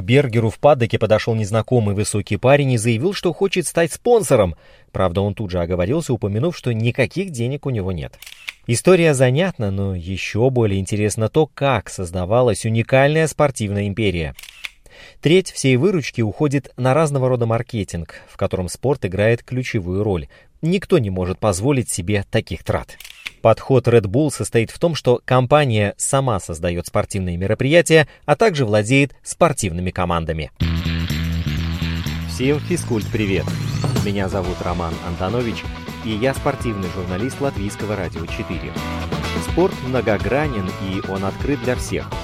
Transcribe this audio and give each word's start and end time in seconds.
К 0.00 0.02
Бергеру 0.02 0.48
в 0.48 0.58
паддоке 0.58 0.98
подошел 0.98 1.34
незнакомый 1.34 1.94
высокий 1.94 2.38
парень 2.38 2.72
и 2.72 2.78
заявил, 2.78 3.12
что 3.12 3.34
хочет 3.34 3.66
стать 3.66 3.92
спонсором. 3.92 4.56
Правда, 4.92 5.20
он 5.20 5.34
тут 5.34 5.50
же 5.50 5.60
оговорился, 5.60 6.14
упомянув, 6.14 6.56
что 6.56 6.72
никаких 6.72 7.28
денег 7.28 7.66
у 7.66 7.70
него 7.70 7.92
нет. 7.92 8.14
История 8.66 9.12
занятна, 9.12 9.70
но 9.70 9.94
еще 9.94 10.48
более 10.48 10.80
интересно 10.80 11.28
то, 11.28 11.46
как 11.46 11.90
создавалась 11.90 12.64
уникальная 12.64 13.26
спортивная 13.26 13.88
империя. 13.88 14.34
Треть 15.20 15.50
всей 15.50 15.76
выручки 15.76 16.22
уходит 16.22 16.72
на 16.78 16.94
разного 16.94 17.28
рода 17.28 17.44
маркетинг, 17.44 18.22
в 18.26 18.38
котором 18.38 18.70
спорт 18.70 19.04
играет 19.04 19.42
ключевую 19.42 20.02
роль. 20.02 20.28
Никто 20.62 20.96
не 20.96 21.10
может 21.10 21.38
позволить 21.38 21.90
себе 21.90 22.24
таких 22.30 22.64
трат. 22.64 22.96
Подход 23.40 23.88
Red 23.88 24.04
Bull 24.04 24.30
состоит 24.30 24.70
в 24.70 24.78
том, 24.78 24.94
что 24.94 25.20
компания 25.24 25.94
сама 25.96 26.40
создает 26.40 26.86
спортивные 26.86 27.36
мероприятия, 27.36 28.06
а 28.26 28.36
также 28.36 28.66
владеет 28.66 29.14
спортивными 29.22 29.90
командами. 29.90 30.52
Всем 32.28 32.60
физкульт-привет! 32.60 33.44
Меня 34.04 34.28
зовут 34.28 34.56
Роман 34.62 34.94
Антонович, 35.06 35.62
и 36.04 36.10
я 36.10 36.34
спортивный 36.34 36.88
журналист 36.94 37.40
Латвийского 37.40 37.96
радио 37.96 38.24
4. 38.26 38.72
Спорт 39.50 39.74
многогранен, 39.86 40.68
и 40.88 41.10
он 41.10 41.24
открыт 41.24 41.62
для 41.62 41.76
всех– 41.76 42.10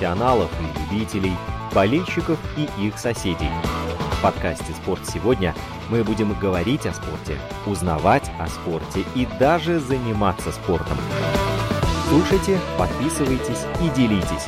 профессионалов 0.00 0.50
и 0.60 0.94
любителей, 0.94 1.32
болельщиков 1.72 2.38
и 2.56 2.86
их 2.86 2.98
соседей– 2.98 3.50
в 4.20 4.22
подкасте 4.22 4.74
«Спорт 4.74 5.00
сегодня» 5.06 5.54
мы 5.88 6.04
будем 6.04 6.38
говорить 6.38 6.84
о 6.84 6.92
спорте, 6.92 7.38
узнавать 7.64 8.30
о 8.38 8.48
спорте 8.48 9.02
и 9.16 9.26
даже 9.38 9.80
заниматься 9.80 10.52
спортом. 10.52 10.98
Слушайте, 12.10 12.58
подписывайтесь 12.76 13.64
и 13.82 13.88
делитесь. 13.96 14.44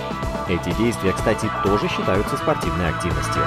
Эти 0.47 0.77
действия, 0.77 1.13
кстати, 1.13 1.49
тоже 1.65 1.89
считаются 1.89 2.37
спортивной 2.37 2.91
активностью. 2.91 3.43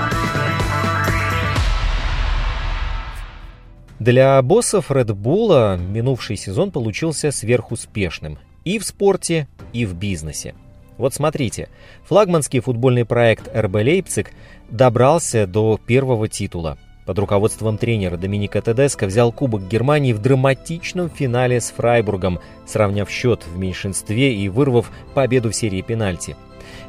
Для 3.99 4.42
боссов 4.42 4.90
Red 4.90 5.10
Bull 5.12 5.77
минувший 5.77 6.38
сезон 6.38 6.71
получился 6.71 7.30
сверхуспешным 7.30 8.40
и 8.64 8.80
в 8.80 8.84
спорте, 8.84 9.48
и 9.74 9.86
в 9.86 9.94
бизнесе. 9.94 10.55
Вот 10.98 11.13
смотрите, 11.13 11.70
флагманский 12.04 12.60
футбольный 12.60 13.05
проект 13.05 13.54
РБ 13.55 13.76
Лейпциг 13.76 14.32
добрался 14.70 15.46
до 15.46 15.77
первого 15.77 16.27
титула. 16.27 16.77
Под 17.05 17.20
руководством 17.20 17.77
тренера 17.77 18.18
Доминика 18.18 18.62
Тедеско 18.62 19.05
взял 19.05 19.32
Кубок 19.32 19.68
Германии 19.68 20.13
в 20.13 20.20
драматичном 20.20 21.10
финале 21.10 21.62
с 21.62 21.70
Фрайбургом, 21.71 22.40
сравняв 22.65 23.10
счет 23.12 23.46
в 23.46 23.57
меньшинстве 23.57 24.34
и 24.34 24.49
вырвав 24.49 24.90
победу 25.13 25.52
в 25.52 25.55
серии 25.55 25.82
пенальти. 25.82 26.35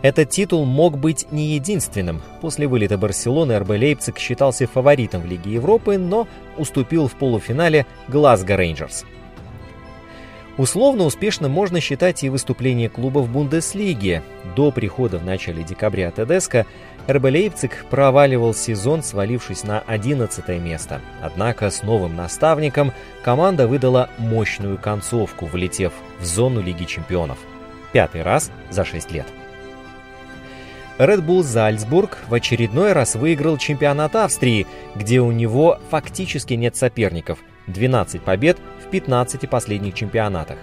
Этот 0.00 0.30
титул 0.30 0.64
мог 0.64 0.96
быть 0.96 1.26
не 1.32 1.54
единственным. 1.54 2.22
После 2.40 2.66
вылета 2.66 2.96
Барселоны 2.96 3.58
РБ 3.58 3.70
Лейпциг 3.70 4.18
считался 4.18 4.66
фаворитом 4.66 5.22
в 5.22 5.26
Лиге 5.26 5.52
Европы, 5.52 5.98
но 5.98 6.26
уступил 6.56 7.08
в 7.08 7.14
полуфинале 7.14 7.86
Глазго 8.08 8.56
Рейнджерс. 8.56 9.04
Условно 10.58 11.04
успешным 11.04 11.52
можно 11.52 11.80
считать 11.80 12.24
и 12.24 12.30
выступление 12.30 12.88
клуба 12.88 13.18
в 13.18 13.30
Бундеслиге. 13.30 14.22
До 14.54 14.70
прихода 14.70 15.18
в 15.18 15.24
начале 15.24 15.62
декабря 15.62 16.10
Тедеско 16.10 16.64
РБ 17.06 17.24
Лейпциг 17.24 17.84
проваливал 17.90 18.54
сезон, 18.54 19.02
свалившись 19.02 19.64
на 19.64 19.80
11 19.80 20.48
место. 20.60 21.02
Однако 21.20 21.68
с 21.68 21.82
новым 21.82 22.16
наставником 22.16 22.92
команда 23.22 23.68
выдала 23.68 24.08
мощную 24.16 24.78
концовку, 24.78 25.44
влетев 25.44 25.92
в 26.20 26.24
зону 26.24 26.62
Лиги 26.62 26.84
чемпионов. 26.84 27.38
Пятый 27.92 28.22
раз 28.22 28.50
за 28.70 28.86
6 28.86 29.12
лет. 29.12 29.26
Red 30.98 31.20
Bull 31.20 31.42
Зальцбург 31.42 32.16
в 32.28 32.32
очередной 32.32 32.94
раз 32.94 33.14
выиграл 33.14 33.58
чемпионат 33.58 34.16
Австрии, 34.16 34.66
где 34.94 35.20
у 35.20 35.30
него 35.30 35.78
фактически 35.90 36.54
нет 36.54 36.76
соперников. 36.76 37.40
12 37.66 38.22
побед 38.22 38.58
в 38.84 38.90
15 38.90 39.48
последних 39.48 39.94
чемпионатах. 39.94 40.58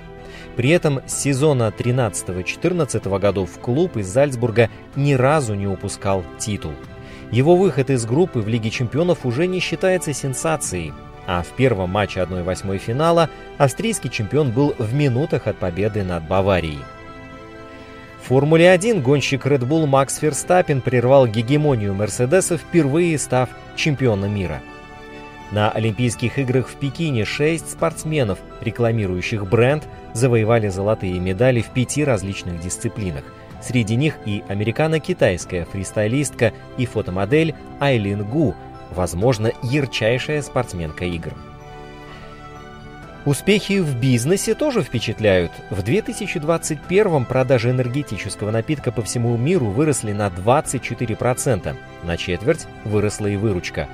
При 0.56 0.70
этом 0.70 1.02
с 1.08 1.14
сезона 1.14 1.74
13-14 1.76 3.20
годов 3.20 3.60
клуб 3.60 3.98
из 3.98 4.08
Зальцбурга 4.08 4.70
ни 4.96 5.14
разу 5.14 5.56
не 5.56 5.68
упускал 5.68 6.24
титул. 6.38 6.74
Его 7.32 7.56
выход 7.56 7.90
из 7.90 8.06
группы 8.06 8.40
в 8.40 8.48
Лиге 8.48 8.70
чемпионов 8.70 9.26
уже 9.26 9.48
не 9.48 9.60
считается 9.60 10.14
сенсацией, 10.14 10.94
а 11.26 11.42
в 11.42 11.48
первом 11.56 11.90
матче 11.90 12.20
1-8 12.20 12.78
финала 12.78 13.30
австрийский 13.58 14.12
чемпион 14.12 14.52
был 14.52 14.76
в 14.78 14.94
минутах 14.94 15.48
от 15.48 15.58
победы 15.58 16.04
над 16.04 16.28
Баварией. 16.28 16.80
В 18.22 18.28
Формуле-1 18.28 19.02
гонщик 19.02 19.46
Red 19.46 19.68
Bull 19.68 19.86
Макс 19.86 20.18
Ферстаппин 20.18 20.82
прервал 20.82 21.28
гегемонию 21.28 21.94
Мерседеса, 21.94 22.58
впервые 22.58 23.18
став 23.18 23.50
чемпионом 23.76 24.34
мира– 24.34 24.62
на 25.54 25.70
Олимпийских 25.70 26.40
играх 26.40 26.68
в 26.68 26.76
Пекине 26.76 27.26
шесть 27.26 27.72
спортсменов, 27.72 28.40
рекламирующих 28.62 29.48
бренд, 29.48 29.88
завоевали 30.14 30.68
золотые 30.68 31.20
медали 31.20 31.62
в 31.62 31.70
пяти 31.70 32.04
различных 32.04 32.60
дисциплинах. 32.60 33.24
Среди 33.62 33.96
них 33.96 34.18
и 34.26 34.44
американо-китайская 34.50 35.66
фристайлистка 35.66 36.54
и 36.78 36.88
фотомодель 36.88 37.54
Айлин 37.80 38.24
Гу, 38.26 38.56
возможно, 38.90 39.52
ярчайшая 39.62 40.42
спортсменка 40.42 41.06
игр. 41.06 41.34
Успехи 43.26 43.80
в 43.80 43.96
бизнесе 43.96 44.54
тоже 44.54 44.82
впечатляют. 44.82 45.52
В 45.70 45.82
2021 45.82 47.26
продажи 47.26 47.70
энергетического 47.70 48.52
напитка 48.52 48.92
по 48.92 49.02
всему 49.02 49.38
миру 49.38 49.68
выросли 49.68 50.12
на 50.12 50.28
24%. 50.28 51.76
На 52.04 52.18
четверть 52.18 52.68
выросла 52.84 53.28
и 53.28 53.38
выручка. 53.38 53.88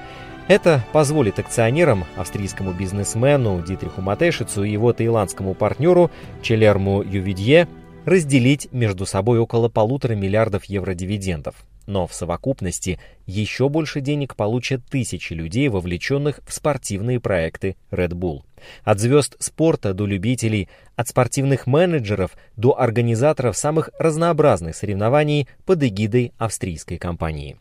Это 0.49 0.83
позволит 0.93 1.37
акционерам, 1.37 2.05
австрийскому 2.17 2.73
бизнесмену 2.73 3.61
Дитриху 3.61 4.01
Матешицу 4.01 4.63
и 4.63 4.71
его 4.71 4.93
таиландскому 4.93 5.53
партнеру 5.53 6.09
Челерму 6.41 7.03
Ювидье 7.03 7.67
разделить 8.03 8.67
между 8.71 9.05
собой 9.05 9.37
около 9.37 9.69
полутора 9.69 10.15
миллиардов 10.15 10.65
евро 10.65 10.95
дивидендов. 10.95 11.53
Но 11.85 12.07
в 12.07 12.15
совокупности 12.15 12.99
еще 13.27 13.69
больше 13.69 14.01
денег 14.01 14.35
получат 14.35 14.83
тысячи 14.89 15.33
людей, 15.33 15.69
вовлеченных 15.69 16.39
в 16.47 16.51
спортивные 16.51 17.19
проекты 17.19 17.75
Red 17.91 18.13
Bull. 18.13 18.41
От 18.83 18.99
звезд 18.99 19.35
спорта 19.37 19.93
до 19.93 20.07
любителей, 20.07 20.67
от 20.95 21.07
спортивных 21.07 21.67
менеджеров 21.67 22.31
до 22.55 22.79
организаторов 22.79 23.55
самых 23.55 23.91
разнообразных 23.99 24.75
соревнований 24.75 25.47
под 25.67 25.83
эгидой 25.83 26.33
австрийской 26.39 26.97
компании. 26.97 27.55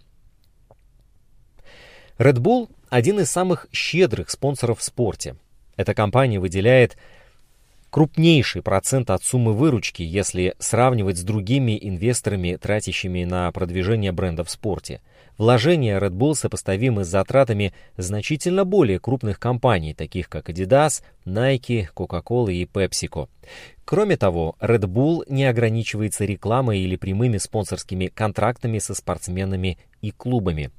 Red 2.18 2.38
Bull– 2.38 2.68
один 2.90 3.20
из 3.20 3.30
самых 3.30 3.68
щедрых 3.70 4.28
спонсоров 4.28 4.80
в 4.80 4.82
спорте. 4.82 5.36
Эта 5.76 5.94
компания 5.94 6.40
выделяет 6.40 6.96
крупнейший 7.90 8.60
процент 8.60 9.10
от 9.10 9.22
суммы 9.22 9.52
выручки, 9.52 10.02
если 10.02 10.56
сравнивать 10.58 11.16
с 11.16 11.22
другими 11.22 11.78
инвесторами, 11.80 12.58
тратящими 12.60 13.22
на 13.22 13.52
продвижение 13.52 14.10
бренда 14.10 14.42
в 14.42 14.50
спорте. 14.50 15.00
Вложения 15.36 16.00
Red 16.00 16.10
Bull 16.10 16.34
сопоставимы 16.34 17.04
с 17.04 17.08
затратами 17.08 17.72
значительно 17.96 18.64
более 18.64 18.98
крупных 18.98 19.38
компаний, 19.38 19.94
таких 19.94 20.28
как 20.28 20.50
Adidas, 20.50 21.04
Nike, 21.24 21.86
Coca-Cola 21.94 22.52
и 22.52 22.64
PepsiCo. 22.64 23.28
Кроме 23.84 24.16
того, 24.16 24.56
Red 24.60 24.86
Bull 24.86 25.22
не 25.28 25.44
ограничивается 25.44 26.24
рекламой 26.24 26.80
или 26.80 26.96
прямыми 26.96 27.38
спонсорскими 27.38 28.08
контрактами 28.08 28.80
со 28.80 28.96
спортсменами 28.96 29.78
и 30.02 30.10
клубами. 30.10 30.72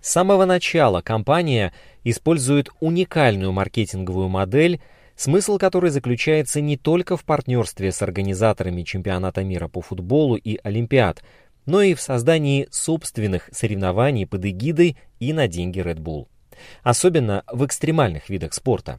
С 0.00 0.10
самого 0.10 0.44
начала 0.44 1.00
компания 1.00 1.72
использует 2.04 2.70
уникальную 2.80 3.52
маркетинговую 3.52 4.28
модель, 4.28 4.80
смысл 5.16 5.58
которой 5.58 5.90
заключается 5.90 6.60
не 6.60 6.76
только 6.76 7.16
в 7.16 7.24
партнерстве 7.24 7.92
с 7.92 8.02
организаторами 8.02 8.82
чемпионата 8.82 9.44
мира 9.44 9.68
по 9.68 9.80
футболу 9.80 10.36
и 10.36 10.58
Олимпиад, 10.62 11.22
но 11.66 11.82
и 11.82 11.94
в 11.94 12.00
создании 12.00 12.68
собственных 12.70 13.50
соревнований 13.52 14.26
под 14.26 14.44
эгидой 14.46 14.96
и 15.18 15.32
на 15.32 15.46
деньги 15.46 15.80
Red 15.80 15.98
Bull. 15.98 16.26
Особенно 16.82 17.44
в 17.50 17.64
экстремальных 17.64 18.28
видах 18.28 18.54
спорта. 18.54 18.98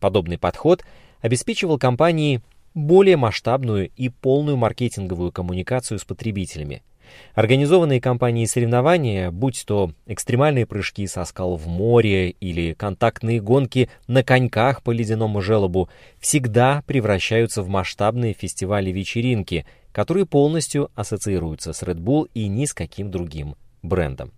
Подобный 0.00 0.38
подход 0.38 0.84
обеспечивал 1.20 1.78
компании 1.78 2.40
более 2.74 3.16
масштабную 3.16 3.90
и 3.96 4.08
полную 4.08 4.56
маркетинговую 4.56 5.32
коммуникацию 5.32 5.98
с 5.98 6.04
потребителями– 6.04 6.82
Организованные 7.34 8.00
компании 8.00 8.46
соревнования, 8.46 9.30
будь 9.30 9.64
то 9.66 9.92
экстремальные 10.06 10.66
прыжки 10.66 11.06
со 11.06 11.24
скал 11.24 11.56
в 11.56 11.66
море 11.66 12.30
или 12.30 12.74
контактные 12.74 13.40
гонки 13.40 13.88
на 14.06 14.22
коньках 14.22 14.82
по 14.82 14.90
ледяному 14.90 15.40
желобу, 15.40 15.88
всегда 16.18 16.82
превращаются 16.86 17.62
в 17.62 17.68
масштабные 17.68 18.32
фестивали-вечеринки, 18.32 19.66
которые 19.92 20.26
полностью 20.26 20.90
ассоциируются 20.94 21.72
с 21.72 21.82
Red 21.82 21.98
Bull 21.98 22.28
и 22.34 22.48
ни 22.48 22.64
с 22.64 22.74
каким 22.74 23.10
другим 23.10 23.54
брендом. 23.82 24.32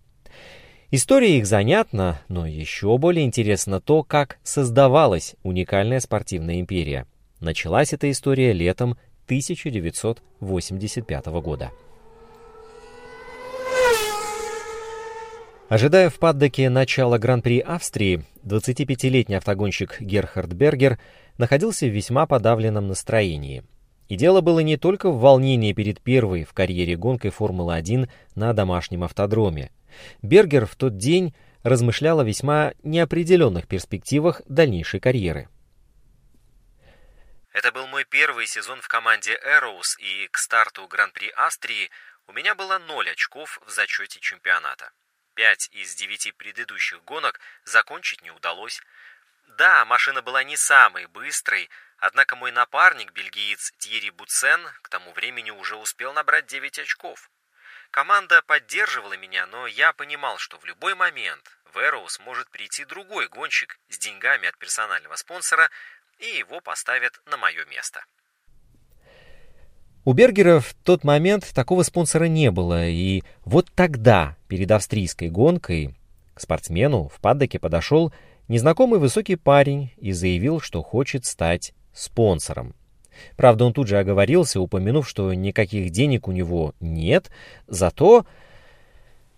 История 0.93 1.37
их 1.37 1.45
занятна, 1.45 2.19
но 2.27 2.45
еще 2.45 2.97
более 2.97 3.25
интересно 3.25 3.79
то, 3.79 4.03
как 4.03 4.39
создавалась 4.43 5.35
уникальная 5.41 6.01
спортивная 6.01 6.59
империя. 6.59 7.07
Началась 7.39 7.93
эта 7.93 8.11
история 8.11 8.51
летом 8.51 8.97
1985 9.25 11.25
года. 11.27 11.71
Ожидая 15.71 16.09
в 16.09 16.19
паддоке 16.19 16.69
начала 16.69 17.17
Гран-при 17.17 17.61
Австрии, 17.61 18.25
25-летний 18.43 19.35
автогонщик 19.35 20.01
Герхард 20.01 20.51
Бергер 20.51 20.99
находился 21.37 21.85
в 21.85 21.95
весьма 21.95 22.25
подавленном 22.25 22.89
настроении. 22.89 23.63
И 24.09 24.17
дело 24.17 24.41
было 24.41 24.59
не 24.59 24.75
только 24.75 25.09
в 25.09 25.21
волнении 25.21 25.71
перед 25.71 26.01
первой 26.01 26.43
в 26.43 26.51
карьере 26.51 26.97
гонкой 26.97 27.31
Формулы-1 27.31 28.09
на 28.35 28.51
домашнем 28.51 29.05
автодроме. 29.05 29.71
Бергер 30.21 30.65
в 30.65 30.75
тот 30.75 30.97
день 30.97 31.33
размышлял 31.63 32.19
о 32.19 32.25
весьма 32.25 32.73
неопределенных 32.83 33.65
перспективах 33.65 34.41
дальнейшей 34.49 34.99
карьеры. 34.99 35.47
Это 37.53 37.71
был 37.71 37.87
мой 37.87 38.03
первый 38.03 38.45
сезон 38.45 38.81
в 38.81 38.89
команде 38.89 39.39
Эроус, 39.41 39.97
и 39.99 40.27
к 40.31 40.37
старту 40.37 40.85
Гран-при 40.89 41.29
Австрии 41.29 41.89
у 42.27 42.33
меня 42.33 42.55
было 42.55 42.77
ноль 42.77 43.09
очков 43.09 43.61
в 43.65 43.71
зачете 43.71 44.19
чемпионата. 44.19 44.91
Пять 45.33 45.69
из 45.71 45.95
девяти 45.95 46.31
предыдущих 46.31 47.03
гонок 47.03 47.39
закончить 47.63 48.21
не 48.21 48.31
удалось. 48.31 48.81
Да, 49.47 49.85
машина 49.85 50.21
была 50.21 50.43
не 50.43 50.57
самой 50.57 51.05
быстрой, 51.05 51.69
однако 51.97 52.35
мой 52.35 52.51
напарник, 52.51 53.11
бельгиец 53.11 53.71
Тьерри 53.77 54.09
Буцен, 54.09 54.61
к 54.81 54.89
тому 54.89 55.13
времени 55.13 55.51
уже 55.51 55.77
успел 55.77 56.11
набрать 56.13 56.47
9 56.47 56.79
очков. 56.79 57.29
Команда 57.91 58.41
поддерживала 58.41 59.13
меня, 59.13 59.45
но 59.47 59.67
я 59.67 59.93
понимал, 59.93 60.37
что 60.37 60.57
в 60.57 60.65
любой 60.65 60.95
момент 60.95 61.57
в 61.65 61.77
Эроус 61.77 62.19
может 62.19 62.49
прийти 62.49 62.83
другой 62.83 63.27
гонщик 63.27 63.79
с 63.89 63.97
деньгами 63.97 64.49
от 64.49 64.57
персонального 64.57 65.15
спонсора, 65.15 65.69
и 66.17 66.27
его 66.27 66.59
поставят 66.59 67.21
на 67.25 67.37
мое 67.37 67.65
место. 67.65 68.05
У 70.03 70.13
Бергера 70.13 70.59
в 70.59 70.73
тот 70.83 71.03
момент 71.03 71.47
такого 71.53 71.83
спонсора 71.83 72.25
не 72.25 72.49
было, 72.49 72.87
и 72.87 73.21
вот 73.45 73.67
тогда, 73.75 74.35
перед 74.47 74.71
австрийской 74.71 75.29
гонкой, 75.29 75.93
к 76.33 76.41
спортсмену 76.41 77.07
в 77.07 77.19
паддоке 77.19 77.59
подошел 77.59 78.11
незнакомый 78.47 78.99
высокий 78.99 79.35
парень 79.35 79.91
и 79.97 80.11
заявил, 80.11 80.59
что 80.59 80.81
хочет 80.81 81.25
стать 81.25 81.73
спонсором. 81.93 82.73
Правда, 83.35 83.65
он 83.65 83.73
тут 83.73 83.87
же 83.87 83.99
оговорился, 83.99 84.59
упомянув, 84.59 85.07
что 85.07 85.31
никаких 85.35 85.91
денег 85.91 86.27
у 86.27 86.31
него 86.31 86.73
нет, 86.79 87.29
зато... 87.67 88.25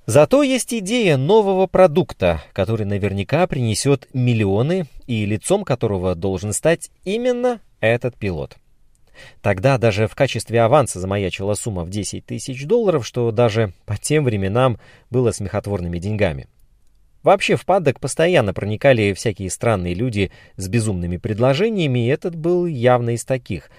Зато 0.05 0.43
есть 0.43 0.73
идея 0.73 1.15
нового 1.15 1.65
продукта, 1.65 2.41
который 2.51 2.85
наверняка 2.85 3.47
принесет 3.47 4.07
миллионы 4.13 4.85
и 5.07 5.25
лицом 5.25 5.63
которого 5.63 6.13
должен 6.13 6.51
стать 6.51 6.89
именно 7.05 7.61
этот 7.79 8.15
пилот. 8.17 8.57
Тогда 9.41 9.77
даже 9.77 10.07
в 10.07 10.15
качестве 10.15 10.61
аванса 10.61 10.99
замаячила 10.99 11.53
сумма 11.53 11.83
в 11.83 11.89
10 11.89 12.25
тысяч 12.25 12.65
долларов, 12.65 13.05
что 13.05 13.31
даже 13.31 13.73
по 13.85 13.97
тем 13.97 14.23
временам 14.23 14.79
было 15.09 15.31
смехотворными 15.31 15.99
деньгами. 15.99 16.47
Вообще 17.23 17.55
в 17.55 17.65
падок 17.65 17.99
постоянно 17.99 18.53
проникали 18.53 19.13
всякие 19.13 19.49
странные 19.49 19.93
люди 19.93 20.31
с 20.57 20.67
безумными 20.67 21.17
предложениями, 21.17 22.05
и 22.05 22.09
этот 22.09 22.35
был 22.35 22.65
явно 22.65 23.11
из 23.11 23.23
таких. 23.23 23.71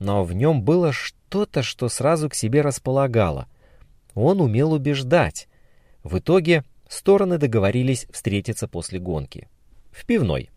Но 0.00 0.24
в 0.24 0.32
нем 0.32 0.62
было 0.62 0.92
что-то, 0.92 1.62
что 1.62 1.88
сразу 1.88 2.28
к 2.28 2.34
себе 2.34 2.60
располагало. 2.60 3.46
Он 4.14 4.40
умел 4.40 4.72
убеждать. 4.72 5.48
В 6.02 6.18
итоге 6.18 6.64
стороны 6.88 7.38
договорились 7.38 8.06
встретиться 8.10 8.66
после 8.66 8.98
гонки. 8.98 9.48
В 9.92 10.04
пивной. 10.04 10.50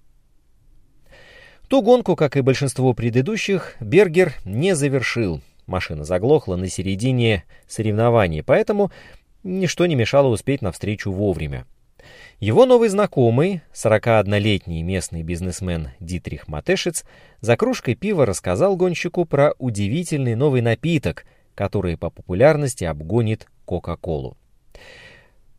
Ту 1.72 1.82
гонку, 1.82 2.18
как 2.18 2.36
и 2.36 2.42
большинство 2.42 2.94
предыдущих, 2.94 3.78
Бергер 3.80 4.34
не 4.44 4.76
завершил. 4.76 5.40
Машина 5.68 6.04
заглохла 6.04 6.58
на 6.58 6.68
середине 6.68 7.46
соревнований, 7.66 8.44
поэтому 8.44 8.92
ничто 9.44 9.86
не 9.86 9.96
мешало 9.96 10.28
успеть 10.28 10.62
навстречу 10.62 11.14
вовремя. 11.14 11.66
Его 12.42 12.66
новый 12.66 12.90
знакомый, 12.90 13.62
41-летний 13.74 14.84
местный 14.84 15.24
бизнесмен 15.24 15.92
Дитрих 16.02 16.50
Матешец, 16.50 17.06
за 17.40 17.56
кружкой 17.56 17.96
пива 17.96 18.26
рассказал 18.26 18.76
гонщику 18.76 19.24
про 19.24 19.54
удивительный 19.58 20.36
новый 20.36 20.60
напиток, 20.60 21.26
который 21.56 21.96
по 21.96 22.10
популярности 22.10 22.84
обгонит 22.84 23.48
Кока-Колу. 23.64 24.36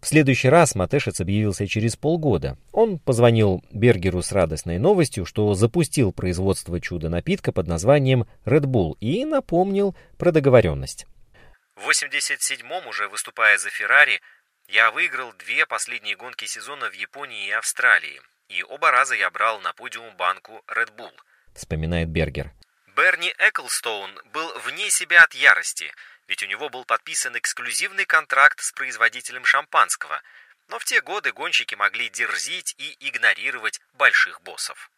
В 0.02 0.08
следующий 0.08 0.49
раз 0.49 0.75
Матешец 0.75 1.20
объявился 1.20 1.69
через 1.69 1.94
полгода. 1.94 2.58
Он 2.72 2.99
позвонил 2.99 3.64
Бергеру 3.70 4.20
с 4.20 4.32
радостной 4.32 4.78
новостью, 4.78 5.25
что 5.25 5.54
запустил 5.54 6.12
производство 6.12 6.81
чудо-напитка 6.81 7.52
под 7.52 7.69
названием 7.69 8.26
Red 8.44 8.64
Bull 8.64 8.96
и 8.99 9.25
напомнил 9.25 9.96
про 10.19 10.32
договоренность. 10.32 11.06
В 11.76 11.88
87-м, 11.88 12.88
уже 12.88 13.06
выступая 13.08 13.56
за 13.58 13.70
Феррари, 13.70 14.20
я 14.66 14.90
выиграл 14.90 15.32
две 15.38 15.66
последние 15.66 16.16
гонки 16.16 16.46
сезона 16.46 16.90
в 16.90 16.94
Японии 16.94 17.46
и 17.46 17.52
Австралии, 17.52 18.20
и 18.49 18.64
оба 18.64 18.90
раза 18.90 19.14
я 19.14 19.31
брал 19.31 19.60
на 19.60 19.72
подиум 19.72 20.16
банку 20.16 20.64
Red 20.66 20.96
Bull, 20.96 21.12
вспоминает 21.54 22.08
Бергер. 22.08 22.50
Берни 22.96 23.32
Эклстоун 23.38 24.10
был 24.34 24.50
вне 24.66 24.90
себя 24.90 25.22
от 25.22 25.32
ярости– 25.34 25.93
ведь 26.32 26.43
у 26.43 26.46
него 26.46 26.70
был 26.70 26.87
подписан 26.87 27.37
эксклюзивный 27.37 28.06
контракт 28.06 28.58
с 28.58 28.73
производителем 28.73 29.44
шампанского, 29.44 30.23
но 30.70 30.79
в 30.79 30.84
те 30.87 31.02
годы 31.02 31.31
гонщики 31.31 31.75
могли 31.75 32.08
дерзить 32.08 32.75
и 32.79 32.96
игнорировать 33.06 33.81
больших 33.99 34.40
боссов. 34.43 34.90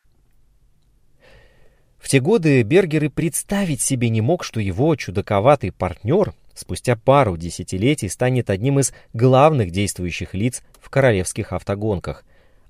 В 1.99 2.09
те 2.09 2.21
годы 2.21 2.63
Бергер 2.63 3.03
и 3.03 3.09
представить 3.09 3.83
себе 3.83 4.11
не 4.11 4.21
мог, 4.21 4.45
что 4.45 4.61
его 4.61 4.95
чудаковатый 4.95 5.73
партнер 5.73 6.35
спустя 6.55 6.95
пару 6.95 7.37
десятилетий 7.37 8.09
станет 8.09 8.49
одним 8.49 8.79
из 8.79 8.95
главных 9.13 9.73
действующих 9.73 10.35
лиц 10.35 10.63
в 10.81 10.89
королевских 10.89 11.53
автогонках, 11.53 12.23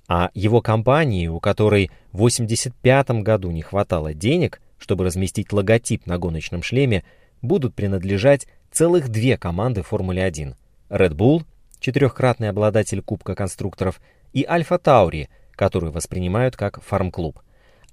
а 0.07 0.31
его 0.33 0.61
компании, 0.61 1.27
у 1.27 1.39
которой 1.39 1.91
в 2.11 2.25
1985 2.25 3.21
году 3.21 3.51
не 3.51 3.61
хватало 3.61 4.15
денег, 4.15 4.59
чтобы 4.79 5.05
разместить 5.05 5.53
логотип 5.53 6.07
на 6.07 6.17
гоночном 6.17 6.63
шлеме, 6.63 7.03
будут 7.45 7.75
принадлежать 7.75 8.47
целых 8.75 9.07
две 9.07 9.37
команды 9.37 9.83
Формулы-1. 9.83 10.55
Red 10.89 11.13
Bull, 11.13 11.45
четырехкратный 11.79 12.49
обладатель 12.49 13.01
Кубка 13.01 13.33
конструкторов, 13.33 14.01
и 14.33 14.45
Альфа 14.45 14.77
Таури, 14.77 15.29
которую 15.53 15.93
воспринимают 15.93 16.57
как 16.57 16.83
фарм-клуб. 16.83 17.39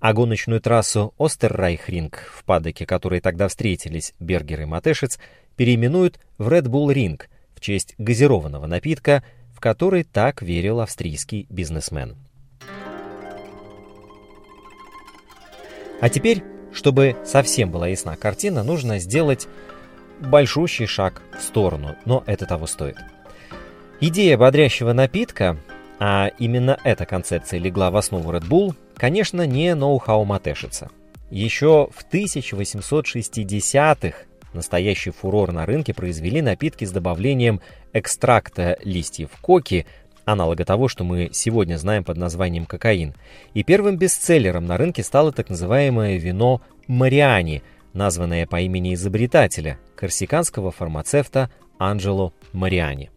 А 0.01 0.13
гоночную 0.13 0.61
трассу 0.61 1.15
Остеррайхринг, 1.19 2.17
в 2.35 2.43
падоке 2.43 2.85
которой 2.85 3.21
тогда 3.21 3.47
встретились 3.47 4.13
Бергер 4.19 4.63
и 4.63 4.65
Матешец, 4.65 5.21
переименуют 5.57 6.19
в 6.37 6.49
Red 6.49 6.65
Bull 6.65 6.93
Ring 6.93 7.23
в 7.55 7.61
честь 7.61 7.95
газированного 7.99 8.67
напитка, 8.67 9.23
в 9.55 9.61
который 9.61 10.03
так 10.03 10.43
верил 10.43 10.81
австрийский 10.81 11.47
бизнесмен. 11.49 12.17
А 16.01 16.09
теперь 16.09 16.43
чтобы 16.73 17.17
совсем 17.25 17.71
была 17.71 17.89
ясна 17.89 18.17
картина, 18.17 18.63
нужно 18.63 18.99
сделать 18.99 19.47
большущий 20.23 20.87
шаг 20.87 21.23
в 21.39 21.43
сторону, 21.43 21.97
но 22.05 22.23
это 22.27 22.47
того 22.47 22.67
стоит. 22.67 22.97
Идея 24.01 24.37
бодрящего 24.37 24.93
напитка, 24.93 25.57
а 25.99 26.31
именно 26.39 26.79
эта 26.85 27.07
концепция 27.07 27.61
легла 27.61 27.91
в 27.91 27.97
основу 27.97 28.31
Red 28.33 28.49
Bull, 28.49 28.75
конечно, 28.97 29.47
не 29.47 29.75
ноу-хау 29.75 30.25
Матешица. 30.25 30.91
Еще 31.31 31.89
в 31.95 32.05
1860-х 32.13 34.17
настоящий 34.53 35.11
фурор 35.11 35.53
на 35.53 35.65
рынке 35.65 35.95
произвели 35.95 36.43
напитки 36.43 36.85
с 36.85 36.91
добавлением 36.91 37.61
экстракта 37.93 38.77
листьев 38.83 39.31
коки– 39.41 39.87
аналога 40.25 40.65
того, 40.65 40.89
что 40.89 41.05
мы 41.05 41.31
сегодня 41.33 41.77
знаем 41.77 42.05
под 42.05 42.17
названием 42.17 42.67
кокаин. 42.67 43.15
И 43.55 43.63
первым 43.63 43.97
бестселлером 43.97 44.67
на 44.67 44.77
рынке 44.77 45.03
стало 45.03 45.33
так 45.33 45.51
называемое 45.51 46.19
вино 46.19 46.61
Мариани, 46.87 47.63
названное 47.93 48.47
по 48.47 48.61
имени 48.61 48.95
изобретателя, 48.95 49.79
корсиканского 49.97 50.71
фармацевта 50.71 51.51
Анджело 51.79 52.33
Мариани. 52.53 53.11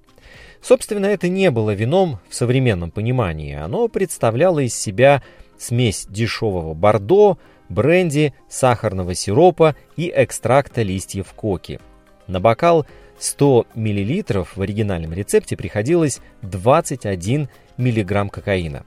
Собственно, 0.61 1.05
это 1.05 1.27
не 1.27 1.51
было 1.51 1.71
вином 1.71 2.19
в 2.27 2.35
современном 2.35 2.91
понимании. 2.91 3.53
Оно 3.53 3.87
представляло 3.87 4.59
из 4.59 4.75
себя 4.75 5.21
смесь 5.57 6.07
дешевого 6.09 6.73
бордо, 6.73 7.37
бренди, 7.69 8.33
сахарного 8.49 9.13
сиропа 9.13 9.75
и 9.95 10.11
экстракта 10.15 10.81
листьев 10.81 11.33
коки. 11.33 11.79
На 12.27 12.39
бокал 12.39 12.85
100 13.19 13.67
мл 13.75 14.45
в 14.55 14.61
оригинальном 14.61 15.13
рецепте 15.13 15.55
приходилось 15.55 16.19
21 16.41 17.49
мг 17.77 18.31
кокаина. 18.31 18.85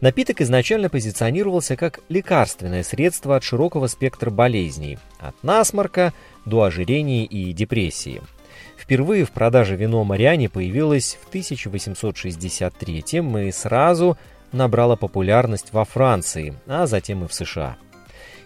Напиток 0.00 0.40
изначально 0.40 0.88
позиционировался 0.88 1.76
как 1.76 2.00
лекарственное 2.08 2.82
средство 2.82 3.36
от 3.36 3.44
широкого 3.44 3.86
спектра 3.86 4.30
болезней, 4.30 4.98
от 5.20 5.40
насморка 5.42 6.12
до 6.44 6.62
ожирения 6.62 7.24
и 7.24 7.52
депрессии. 7.52 8.20
Впервые 8.76 9.24
в 9.24 9.30
продаже 9.30 9.76
вино 9.76 10.04
Мариани 10.04 10.46
появилось 10.46 11.18
в 11.22 11.28
1863 11.28 13.04
и 13.46 13.52
сразу 13.52 14.16
набрало 14.52 14.96
популярность 14.96 15.72
во 15.72 15.84
Франции, 15.84 16.54
а 16.66 16.86
затем 16.86 17.24
и 17.24 17.28
в 17.28 17.34
США. 17.34 17.76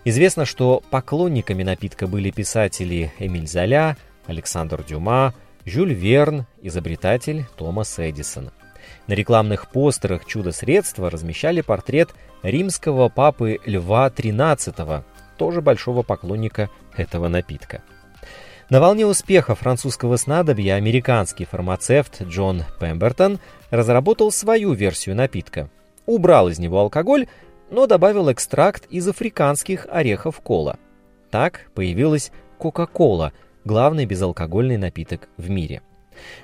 Известно, 0.05 0.45
что 0.45 0.83
поклонниками 0.91 1.63
напитка 1.63 2.07
были 2.09 2.31
писатели 2.31 3.13
Эмиль 3.19 3.47
Золя, 3.47 3.97
Александр 4.27 4.83
Дюма, 4.83 5.35
Жюль 5.65 5.93
Верн, 5.93 6.47
изобретатель 6.61 7.45
Томас 7.57 7.99
Эдисон. 7.99 8.51
На 9.07 9.15
рекламных 9.15 9.69
постерах 9.69 10.25
чудо-средства 10.25 11.11
размещали 11.11 11.61
портрет 11.61 12.11
римского 12.43 13.09
папы 13.09 13.59
Льва 13.65 14.09
XIII, 14.09 15.03
тоже 15.39 15.61
большого 15.61 16.03
поклонника 16.03 16.71
этого 16.97 17.29
напитка. 17.29 17.83
На 18.71 18.81
волне 18.81 19.07
успеха 19.07 19.55
французского 19.55 20.17
снадобья 20.17 20.77
американский 20.77 21.45
фармацевт 21.45 22.23
Джон 22.23 22.63
Пембертон 22.81 23.39
разработал 23.71 24.33
свою 24.33 24.73
версию 24.73 25.17
напитка. 25.17 25.69
Убрал 26.07 26.49
из 26.49 26.59
него 26.59 26.81
алкоголь, 26.81 27.27
но 27.71 27.87
добавил 27.87 28.33
экстракт 28.33 28.87
из 28.87 29.07
африканских 29.07 29.87
орехов 29.91 30.41
кола. 30.41 30.79
Так 31.31 31.71
появилась 31.75 32.33
Кока-Кола, 32.59 33.33
главный 33.65 34.07
безалкогольный 34.07 34.77
напиток 34.77 35.29
в 35.37 35.51
мире. 35.51 35.83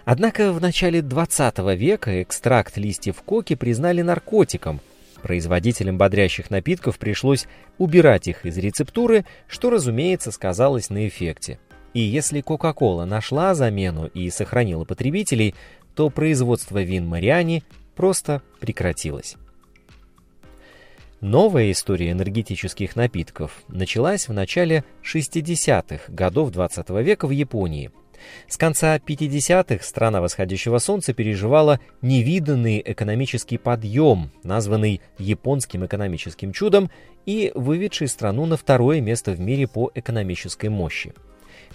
Однако 0.05 0.53
в 0.53 0.61
начале 0.61 1.03
20 1.03 1.59
века 1.77 2.23
экстракт 2.23 2.77
листьев 2.77 3.23
коки 3.23 3.55
признали 3.55 4.03
наркотиком. 4.03 4.81
Производителям 5.23 5.99
бодрящих 5.99 6.51
напитков 6.51 6.99
пришлось 6.99 7.47
убирать 7.77 8.29
их 8.29 8.47
из 8.47 8.57
рецептуры, 8.57 9.25
что, 9.49 9.71
разумеется, 9.71 10.31
сказалось 10.31 10.91
на 10.91 11.09
эффекте. 11.09 11.59
И 11.93 12.01
если 12.01 12.43
Coca-Cola 12.43 13.05
нашла 13.05 13.55
замену 13.55 14.07
и 14.07 14.31
сохранила 14.31 14.85
потребителей, 14.85 15.55
то 15.95 16.11
производство 16.11 16.81
вин 16.81 17.07
Мариани 17.07 17.65
просто 17.97 18.43
прекратилось. 18.61 19.37
Новая 21.21 21.73
история 21.73 22.13
энергетических 22.13 22.95
напитков 22.95 23.65
началась 23.67 24.29
в 24.29 24.33
начале 24.33 24.85
60-х 25.03 26.13
годов 26.13 26.53
20 26.53 26.91
века 26.91 27.27
в 27.27 27.33
Японии. 27.33 27.91
С 28.47 28.57
конца 28.57 28.97
50-х 28.99 29.83
страна 29.83 30.21
восходящего 30.21 30.79
солнца 30.79 31.13
переживала 31.13 31.81
невиданный 32.03 32.81
экономический 32.87 33.59
подъем, 33.59 34.31
названный 34.45 35.01
японским 35.19 35.85
экономическим 35.85 36.53
чудом 36.53 36.89
и 37.27 37.51
выведший 37.57 38.07
страну 38.07 38.47
на 38.47 38.57
второе 38.57 39.01
место 39.01 39.33
в 39.33 39.41
мире 39.41 39.67
по 39.67 39.91
экономической 39.97 40.69
мощи. 40.69 41.15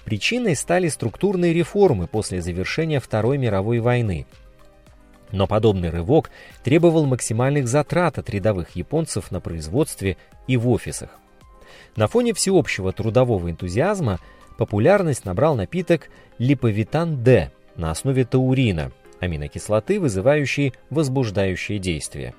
Причиной 0.05 0.55
стали 0.55 0.87
структурные 0.87 1.53
реформы 1.53 2.07
после 2.07 2.41
завершения 2.41 3.01
Второй 3.01 3.37
мировой 3.37 3.79
войны. 3.79 4.25
Но 5.33 5.47
подобный 5.47 5.89
рывок 5.89 6.29
требовал 6.63 7.07
максимальных 7.07 7.67
затрат 7.67 8.19
от 8.19 8.29
рядовых 8.29 8.75
японцев 8.75 9.31
на 9.31 9.41
производстве 9.41 10.15
и 10.47 10.57
в 10.57 10.69
офисах. 10.69 11.09
На 11.95 12.07
фоне 12.07 12.35
всеобщего 12.35 12.93
трудового 12.93 13.49
энтузиазма 13.49 14.19
популярность 14.59 15.25
набрал 15.25 15.55
напиток 15.55 16.09
липовитан-Д 16.37 17.51
на 17.75 17.89
основе 17.89 18.25
таурина, 18.25 18.91
аминокислоты, 19.19 19.99
вызывающей 19.99 20.73
возбуждающее 20.91 21.79
действие. 21.79 22.35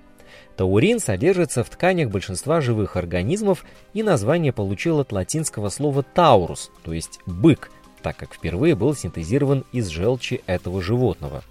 Таурин 0.56 1.00
содержится 1.00 1.64
в 1.64 1.70
тканях 1.70 2.10
большинства 2.10 2.60
живых 2.60 2.94
организмов, 2.94 3.64
и 3.92 4.04
название 4.04 4.52
получил 4.52 5.00
от 5.00 5.10
латинского 5.10 5.68
слова 5.68 6.04
«таурус», 6.04 6.70
то 6.84 6.92
есть 6.92 7.18
«бык», 7.26 7.72
так 8.02 8.16
как 8.16 8.34
впервые 8.34 8.76
был 8.76 8.94
синтезирован 8.94 9.64
из 9.72 9.88
желчи 9.88 10.42
этого 10.46 10.80
животного. 10.80 11.42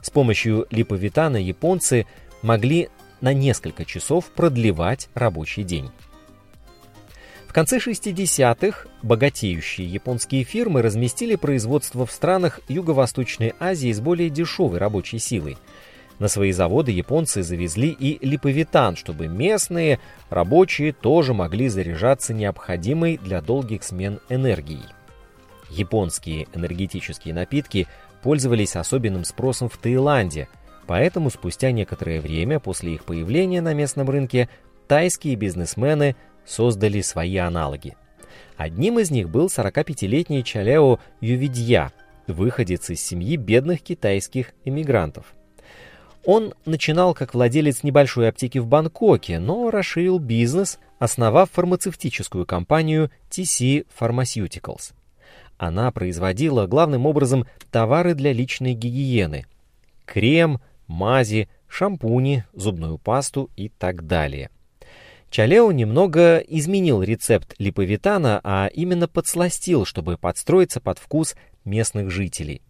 С 0.00 0.10
помощью 0.10 0.66
липовитана 0.70 1.36
японцы 1.36 2.06
могли 2.42 2.88
на 3.20 3.32
несколько 3.32 3.84
часов 3.84 4.26
продлевать 4.30 5.08
рабочий 5.14 5.62
день. 5.62 5.90
В 7.46 7.52
конце 7.52 7.78
60-х 7.78 8.88
богатеющие 9.02 9.86
японские 9.86 10.44
фирмы 10.44 10.82
разместили 10.82 11.34
производство 11.34 12.06
в 12.06 12.12
странах 12.12 12.60
Юго-Восточной 12.68 13.54
Азии 13.58 13.92
с 13.92 14.00
более 14.00 14.30
дешевой 14.30 14.78
рабочей 14.78 15.18
силой– 15.18 15.58
на 16.20 16.28
свои 16.28 16.52
заводы 16.52 16.92
японцы 16.92 17.42
завезли 17.42 17.88
и 17.88 18.24
липовитан, 18.24 18.94
чтобы 18.94 19.26
местные 19.26 19.98
рабочие 20.28 20.92
тоже 20.92 21.32
могли 21.32 21.68
заряжаться 21.68 22.34
необходимой 22.34 23.16
для 23.16 23.40
долгих 23.40 23.82
смен 23.82 24.20
энергией. 24.28 24.84
Японские 25.70 26.46
энергетические 26.52 27.32
напитки 27.32 27.88
пользовались 28.22 28.76
особенным 28.76 29.24
спросом 29.24 29.68
в 29.68 29.76
Таиланде, 29.76 30.48
поэтому 30.86 31.30
спустя 31.30 31.70
некоторое 31.70 32.20
время 32.20 32.60
после 32.60 32.94
их 32.94 33.04
появления 33.04 33.60
на 33.60 33.74
местном 33.74 34.08
рынке 34.08 34.48
тайские 34.88 35.36
бизнесмены 35.36 36.16
создали 36.44 37.00
свои 37.00 37.36
аналоги. 37.36 37.96
Одним 38.56 38.98
из 38.98 39.10
них 39.10 39.30
был 39.30 39.46
45-летний 39.46 40.44
Чаляо 40.44 41.00
Ювидья, 41.20 41.92
выходец 42.26 42.90
из 42.90 43.00
семьи 43.00 43.36
бедных 43.36 43.82
китайских 43.82 44.52
эмигрантов– 44.64 45.34
он 46.24 46.54
начинал 46.66 47.14
как 47.14 47.34
владелец 47.34 47.82
небольшой 47.82 48.28
аптеки 48.28 48.58
в 48.58 48.66
Бангкоке, 48.66 49.38
но 49.38 49.70
расширил 49.70 50.18
бизнес, 50.18 50.78
основав 50.98 51.50
фармацевтическую 51.50 52.44
компанию 52.44 53.10
TC 53.30 53.86
Pharmaceuticals. 53.98 54.92
Она 55.60 55.92
производила 55.92 56.66
главным 56.66 57.04
образом 57.04 57.46
товары 57.70 58.14
для 58.14 58.32
личной 58.32 58.72
гигиены– 58.72 59.44
крем, 60.06 60.58
мази, 60.86 61.50
шампуни, 61.68 62.44
зубную 62.54 62.96
пасту 62.96 63.50
и 63.56 63.68
так 63.68 64.06
далее. 64.06 64.48
Чалео 65.28 65.70
немного 65.70 66.38
изменил 66.38 67.02
рецепт 67.02 67.54
липовитана, 67.58 68.40
а 68.42 68.68
именно 68.72 69.06
подсластил, 69.06 69.84
чтобы 69.84 70.16
подстроиться 70.16 70.80
под 70.80 70.98
вкус 70.98 71.36
местных 71.66 72.10
жителей. 72.10 72.62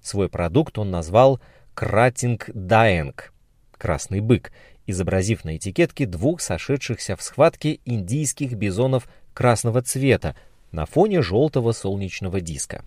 Свой 0.00 0.30
продукт 0.30 0.78
он 0.78 0.90
назвал– 0.90 1.40
Кратинг 1.74 2.48
Даэнг— 2.54 3.34
красный 3.76 4.20
бык, 4.20 4.52
изобразив 4.86 5.44
на 5.44 5.58
этикетке 5.58 6.06
двух 6.06 6.40
сошедшихся 6.40 7.14
в 7.14 7.20
схватке 7.20 7.80
индийских 7.84 8.54
бизонов 8.54 9.06
красного 9.34 9.82
цвета 9.82 10.34
на 10.72 10.86
фоне 10.86 11.22
желтого 11.22 11.72
солнечного 11.72 12.40
диска. 12.40 12.84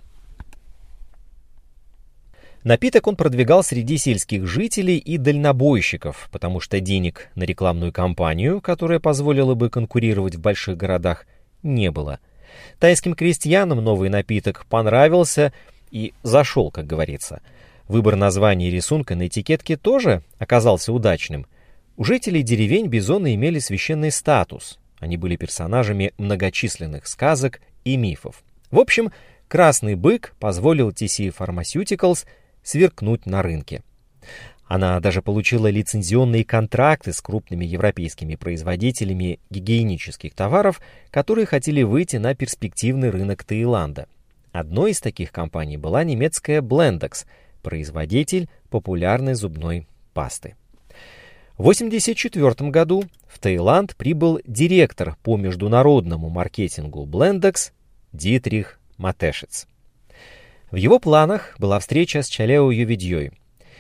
Напиток 2.64 3.08
он 3.08 3.16
продвигал 3.16 3.64
среди 3.64 3.98
сельских 3.98 4.46
жителей 4.46 4.98
и 4.98 5.18
дальнобойщиков, 5.18 6.30
потому 6.32 6.60
что 6.60 6.80
денег 6.80 7.30
на 7.34 7.44
рекламную 7.44 7.92
кампанию, 7.92 8.62
которая 8.62 9.00
позволила 9.00 9.56
бы 9.56 9.70
конкурировать 9.70 10.36
в 10.36 10.42
больших 10.42 10.78
городах, 10.78 11.26
не 11.64 11.90
было. 11.90 12.20
Тайским 12.80 13.16
крестьянам 13.16 13.84
новый 13.84 14.10
напиток 14.10 14.66
понравился 14.68 15.54
и 15.90 16.14
зашел, 16.22 16.70
как 16.70 16.86
говорится– 16.86 17.42
Выбор 17.92 18.16
названия 18.16 18.70
и 18.70 18.72
рисунка 18.72 19.16
на 19.16 19.28
этикетке 19.28 19.76
тоже 19.76 20.24
оказался 20.40 20.94
удачным. 20.94 21.46
У 21.98 22.06
жителей 22.06 22.42
деревень 22.42 22.88
бизоны 22.88 23.36
имели 23.36 23.60
священный 23.60 24.12
статус. 24.12 24.80
Они 25.00 25.18
были 25.18 25.36
персонажами 25.36 26.14
многочисленных 26.18 27.06
сказок 27.06 27.60
и 27.84 27.98
мифов. 27.98 28.44
В 28.70 28.80
общем, 28.80 29.12
красный 29.48 29.96
бык 29.96 30.34
позволил 30.40 30.90
TC 30.90 31.36
Pharmaceuticals 31.36 32.26
сверкнуть 32.64 33.26
на 33.26 33.42
рынке. 33.42 33.84
Она 34.68 35.00
даже 35.02 35.22
получила 35.22 35.68
лицензионные 35.68 36.46
контракты 36.46 37.12
с 37.12 37.22
крупными 37.22 37.66
европейскими 37.66 38.36
производителями 38.36 39.40
гигиенических 39.50 40.34
товаров, 40.34 40.80
которые 41.10 41.46
хотели 41.46 41.84
выйти 41.84 42.16
на 42.18 42.36
перспективный 42.36 43.10
рынок 43.10 43.44
Таиланда. 43.44 44.08
Одной 44.54 44.92
из 44.92 45.02
таких 45.02 45.32
компаний 45.32 45.78
была 45.78 46.04
немецкая 46.04 46.62
Blendex– 46.62 47.26
производитель 47.62 48.50
популярной 48.70 49.34
зубной 49.34 49.88
пасты. 50.14 50.56
В 51.58 51.62
1984 51.62 52.70
году 52.70 53.04
в 53.32 53.40
Таиланд 53.40 53.96
прибыл 53.96 54.40
директор 54.46 55.16
по 55.24 55.38
международному 55.38 56.30
маркетингу 56.30 57.06
Blendex 57.06 57.72
Дитрих 58.12 58.80
Матешец. 58.98 59.68
В 60.70 60.76
его 60.76 61.00
планах 61.00 61.56
была 61.58 61.80
встреча 61.80 62.24
с 62.24 62.28
Чалео 62.28 62.72
Ювидьей. 62.72 63.32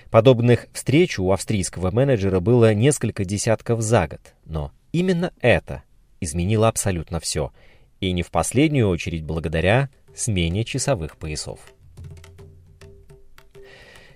Подобных 0.10 0.67
встреч 0.74 1.20
у 1.20 1.31
австрийского 1.31 1.91
менеджера 1.91 2.39
было 2.39 2.74
несколько 2.74 3.25
десятков 3.25 3.81
за 3.81 4.08
год, 4.08 4.22
но 4.46 4.72
именно 4.93 5.34
это 5.41 5.84
изменило 6.22 6.67
абсолютно 6.67 7.20
все, 7.20 7.51
и 8.00 8.12
не 8.13 8.24
в 8.24 8.31
последнюю 8.31 8.88
очередь 8.89 9.24
благодаря 9.24 9.89
смене 10.15 10.63
часовых 10.63 11.17
поясов. 11.17 11.60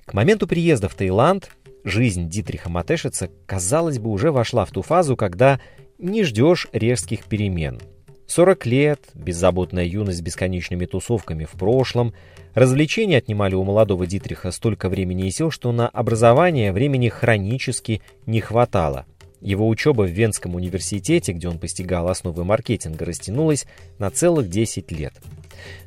К 0.06 0.14
моменту 0.14 0.48
приезда 0.48 0.88
в 0.88 0.96
Таиланд 0.96 1.50
жизнь 1.86 2.28
Дитриха 2.28 2.70
Матешица, 2.70 3.30
казалось 3.46 4.00
бы, 4.00 4.10
уже 4.10 4.32
вошла 4.32 4.66
в 4.66 4.72
ту 4.72 4.82
фазу, 4.82 5.16
когда 5.16 5.62
не 5.98 6.24
ждешь 6.24 6.68
резких 6.74 7.26
перемен. 7.26 7.80
40 8.28 8.66
лет, 8.66 9.00
беззаботная 9.14 9.86
юность 9.86 10.18
с 10.18 10.22
бесконечными 10.22 10.88
тусовками 10.88 11.46
в 11.46 11.52
прошлом, 11.52 12.14
развлечения 12.56 13.18
отнимали 13.18 13.54
у 13.54 13.64
молодого 13.64 14.08
Дитриха 14.08 14.52
столько 14.52 14.90
времени 14.90 15.28
и 15.28 15.32
сил, 15.32 15.52
что 15.52 15.72
на 15.72 15.88
образование 15.88 16.74
времени 16.74 17.08
хронически 17.08 18.02
не 18.26 18.42
хватало. 18.42 19.06
Его 19.42 19.70
учеба 19.70 20.02
в 20.02 20.10
Венском 20.10 20.56
университете, 20.56 21.34
где 21.34 21.48
он 21.48 21.60
постигал 21.60 22.10
основы 22.10 22.44
маркетинга, 22.44 23.06
растянулась 23.06 23.68
на 24.00 24.10
целых 24.10 24.50
10 24.50 24.92
лет. 24.92 25.14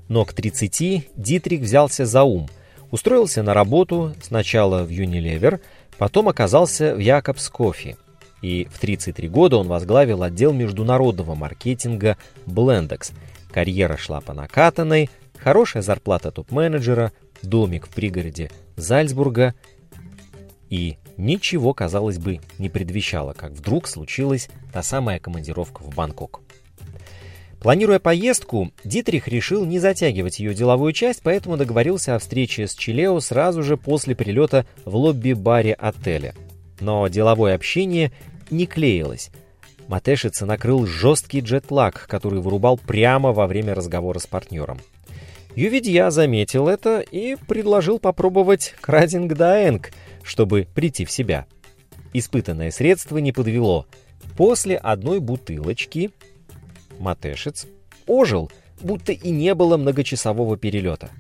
Но 0.06 0.24
к 0.24 0.32
30 0.32 1.08
Дитрих 1.16 1.60
взялся 1.60 2.06
за 2.06 2.22
ум– 2.22 2.48
Устроился 2.90 3.42
на 3.42 3.52
работу 3.52 4.14
сначала 4.22 4.84
в 4.84 4.88
Unilever, 4.88 5.60
Потом 5.98 6.28
оказался 6.28 6.94
в 6.94 6.98
Якобс 6.98 7.48
Кофе, 7.48 7.96
и 8.40 8.68
в 8.70 8.78
33 8.78 9.28
года 9.28 9.56
он 9.56 9.66
возглавил 9.66 10.22
отдел 10.22 10.52
международного 10.52 11.34
маркетинга 11.34 12.16
Blendex. 12.46 13.12
Карьера 13.50 13.96
шла 13.96 14.20
по 14.20 14.32
накатанной, 14.32 15.10
хорошая 15.36 15.82
зарплата 15.82 16.30
топ-менеджера, 16.30 17.12
домик 17.42 17.86
в 17.86 17.90
пригороде 17.90 18.50
Зальцбурга 18.76 19.54
и 20.70 20.98
ничего, 21.16 21.74
казалось 21.74 22.18
бы, 22.18 22.40
не 22.58 22.68
предвещало, 22.68 23.32
как 23.32 23.52
вдруг 23.52 23.88
случилась 23.88 24.48
та 24.72 24.82
самая 24.82 25.18
командировка 25.18 25.82
в 25.82 25.94
Бангкок. 25.94 26.42
Планируя 27.60 27.98
поездку, 27.98 28.70
Дитрих 28.84 29.26
решил 29.26 29.64
не 29.64 29.80
затягивать 29.80 30.38
ее 30.38 30.54
деловую 30.54 30.92
часть, 30.92 31.22
поэтому 31.22 31.56
договорился 31.56 32.14
о 32.14 32.18
встрече 32.20 32.68
с 32.68 32.74
Чилео 32.74 33.18
сразу 33.18 33.64
же 33.64 33.76
после 33.76 34.14
прилета 34.14 34.64
в 34.84 34.94
лобби-баре 34.94 35.72
отеля. 35.72 36.34
Но 36.78 37.08
деловое 37.08 37.56
общение 37.56 38.12
не 38.50 38.66
клеилось. 38.66 39.30
Матешица 39.88 40.46
накрыл 40.46 40.86
жесткий 40.86 41.40
джетлаг, 41.40 42.06
который 42.08 42.40
вырубал 42.40 42.78
прямо 42.78 43.32
во 43.32 43.46
время 43.46 43.74
разговора 43.74 44.20
с 44.20 44.26
партнером. 44.26 44.78
Ювидья 45.56 46.10
заметил 46.10 46.68
это 46.68 47.00
и 47.00 47.34
предложил 47.34 47.98
попробовать 47.98 48.74
крадинг-даэнг, 48.80 49.90
чтобы 50.22 50.68
прийти 50.72 51.04
в 51.04 51.10
себя. 51.10 51.46
Испытанное 52.12 52.70
средство 52.70 53.18
не 53.18 53.32
подвело. 53.32 53.86
После 54.36 54.76
одной 54.76 55.18
бутылочки 55.18 56.12
Матешец 56.98 57.66
ожил, 58.06 58.50
будто 58.80 59.12
и 59.12 59.30
не 59.30 59.54
было 59.54 59.76
многочасового 59.76 60.56
перелета. 60.56 61.10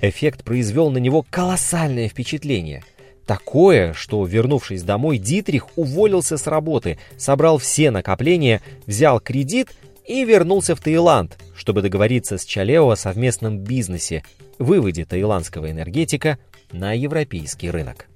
Эффект 0.00 0.42
произвел 0.42 0.90
на 0.90 0.98
него 0.98 1.24
колоссальное 1.28 2.08
впечатление. 2.08 2.82
Такое, 3.26 3.92
что, 3.92 4.24
вернувшись 4.26 4.82
домой, 4.82 5.18
Дитрих 5.18 5.78
уволился 5.78 6.36
с 6.36 6.46
работы, 6.48 6.98
собрал 7.16 7.58
все 7.58 7.90
накопления, 7.92 8.60
взял 8.86 9.20
кредит 9.20 9.68
и 10.04 10.24
вернулся 10.24 10.74
в 10.74 10.80
Таиланд, 10.80 11.38
чтобы 11.54 11.82
договориться 11.82 12.36
с 12.36 12.44
Чалео 12.44 12.90
о 12.90 12.96
совместном 12.96 13.58
бизнесе, 13.58 14.24
выводе 14.58 15.04
таиландского 15.04 15.70
энергетика 15.70 16.38
на 16.72 16.94
европейский 16.94 17.70
рынок. 17.70 18.06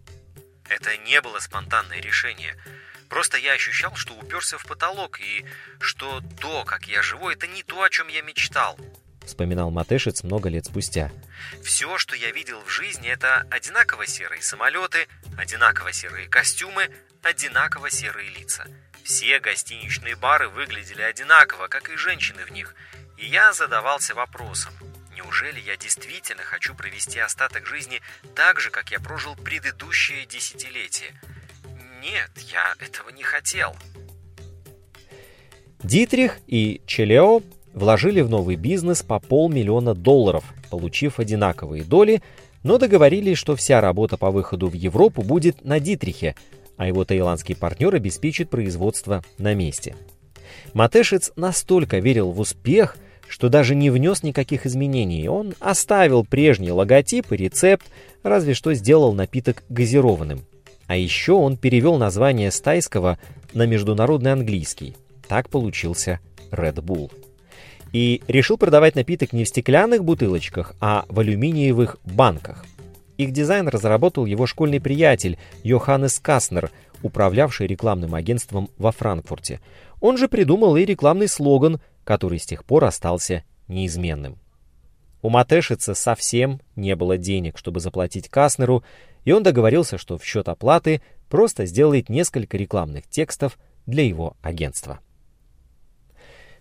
Это 0.68 0.90
не 1.08 1.20
было 1.20 1.38
спонтанное 1.38 2.00
решение– 2.00 2.54
Просто 3.08 3.38
я 3.38 3.52
ощущал, 3.52 3.94
что 3.94 4.14
уперся 4.14 4.58
в 4.58 4.66
потолок, 4.66 5.20
и 5.20 5.44
что 5.80 6.20
то, 6.40 6.64
как 6.64 6.88
я 6.88 7.02
живу, 7.02 7.30
это 7.30 7.46
не 7.46 7.62
то, 7.62 7.82
о 7.82 7.90
чем 7.90 8.08
я 8.08 8.22
мечтал. 8.22 8.78
Вспоминал 9.24 9.70
Матешец 9.70 10.22
много 10.22 10.48
лет 10.48 10.66
спустя. 10.66 11.10
Все, 11.62 11.98
что 11.98 12.14
я 12.14 12.30
видел 12.30 12.60
в 12.62 12.68
жизни, 12.68 13.08
это 13.08 13.46
одинаково 13.50 14.06
серые 14.06 14.42
самолеты, 14.42 15.08
одинаково 15.36 15.92
серые 15.92 16.28
костюмы, 16.28 16.90
одинаково 17.22 17.90
серые 17.90 18.30
лица. 18.30 18.66
Все 19.02 19.40
гостиничные 19.40 20.16
бары 20.16 20.48
выглядели 20.48 21.02
одинаково, 21.02 21.68
как 21.68 21.90
и 21.90 21.96
женщины 21.96 22.44
в 22.44 22.50
них. 22.50 22.74
И 23.16 23.26
я 23.26 23.52
задавался 23.52 24.14
вопросом, 24.14 24.74
неужели 25.14 25.60
я 25.60 25.76
действительно 25.76 26.42
хочу 26.42 26.74
провести 26.74 27.18
остаток 27.18 27.66
жизни 27.66 28.02
так 28.34 28.60
же, 28.60 28.70
как 28.70 28.90
я 28.90 29.00
прожил 29.00 29.36
предыдущее 29.36 30.26
десятилетие– 30.26 31.20
нет, 32.06 32.30
я 32.52 32.74
этого 32.84 33.10
не 33.10 33.22
хотел. 33.22 33.74
Дитрих 35.82 36.38
и 36.46 36.80
Челео 36.86 37.42
вложили 37.74 38.20
в 38.20 38.30
новый 38.30 38.56
бизнес 38.56 39.02
по 39.02 39.18
полмиллиона 39.18 39.94
долларов, 39.94 40.44
получив 40.70 41.18
одинаковые 41.18 41.84
доли, 41.84 42.22
но 42.62 42.78
договорились, 42.78 43.38
что 43.38 43.56
вся 43.56 43.80
работа 43.80 44.16
по 44.16 44.30
выходу 44.30 44.68
в 44.68 44.74
Европу 44.74 45.22
будет 45.22 45.64
на 45.64 45.80
Дитрихе, 45.80 46.34
а 46.76 46.86
его 46.86 47.04
таиландский 47.04 47.56
партнер 47.56 47.94
обеспечит 47.94 48.50
производство 48.50 49.22
на 49.38 49.54
месте. 49.54 49.96
Матешец 50.74 51.32
настолько 51.36 51.98
верил 51.98 52.30
в 52.30 52.40
успех, 52.40 52.96
что 53.28 53.48
даже 53.48 53.74
не 53.74 53.90
внес 53.90 54.22
никаких 54.22 54.66
изменений. 54.66 55.28
Он 55.28 55.54
оставил 55.58 56.24
прежний 56.24 56.70
логотип 56.70 57.32
и 57.32 57.36
рецепт, 57.36 57.86
разве 58.22 58.54
что 58.54 58.72
сделал 58.74 59.12
напиток 59.12 59.64
газированным– 59.68 60.44
а 60.86 60.96
еще 60.96 61.32
он 61.32 61.56
перевел 61.56 61.96
название 61.96 62.50
с 62.50 62.60
тайского 62.60 63.18
на 63.52 63.66
международный 63.66 64.32
английский. 64.32 64.96
Так 65.28 65.48
получился 65.48 66.20
Red 66.50 66.76
Bull. 66.76 67.12
И 67.92 68.22
решил 68.28 68.58
продавать 68.58 68.94
напиток 68.94 69.32
не 69.32 69.44
в 69.44 69.48
стеклянных 69.48 70.04
бутылочках, 70.04 70.74
а 70.80 71.04
в 71.08 71.20
алюминиевых 71.20 71.96
банках. 72.04 72.64
Их 73.16 73.32
дизайн 73.32 73.68
разработал 73.68 74.26
его 74.26 74.46
школьный 74.46 74.80
приятель 74.80 75.38
Йоханнес 75.62 76.18
Каснер, 76.20 76.70
управлявший 77.02 77.66
рекламным 77.66 78.14
агентством 78.14 78.68
во 78.76 78.92
Франкфурте. 78.92 79.60
Он 80.00 80.18
же 80.18 80.28
придумал 80.28 80.76
и 80.76 80.84
рекламный 80.84 81.28
слоган, 81.28 81.80
который 82.04 82.38
с 82.38 82.46
тех 82.46 82.64
пор 82.64 82.84
остался 82.84 83.44
неизменным. 83.68 84.38
У 85.22 85.28
Матешица 85.28 85.94
совсем 85.94 86.60
не 86.76 86.94
было 86.94 87.16
денег, 87.16 87.58
чтобы 87.58 87.80
заплатить 87.80 88.28
Каснеру, 88.28 88.84
и 89.26 89.32
он 89.32 89.42
договорился, 89.42 89.98
что 89.98 90.16
в 90.16 90.24
счет 90.24 90.48
оплаты 90.48 91.02
просто 91.28 91.66
сделает 91.66 92.08
несколько 92.08 92.56
рекламных 92.56 93.08
текстов 93.08 93.58
для 93.84 94.04
его 94.04 94.36
агентства. 94.40 95.00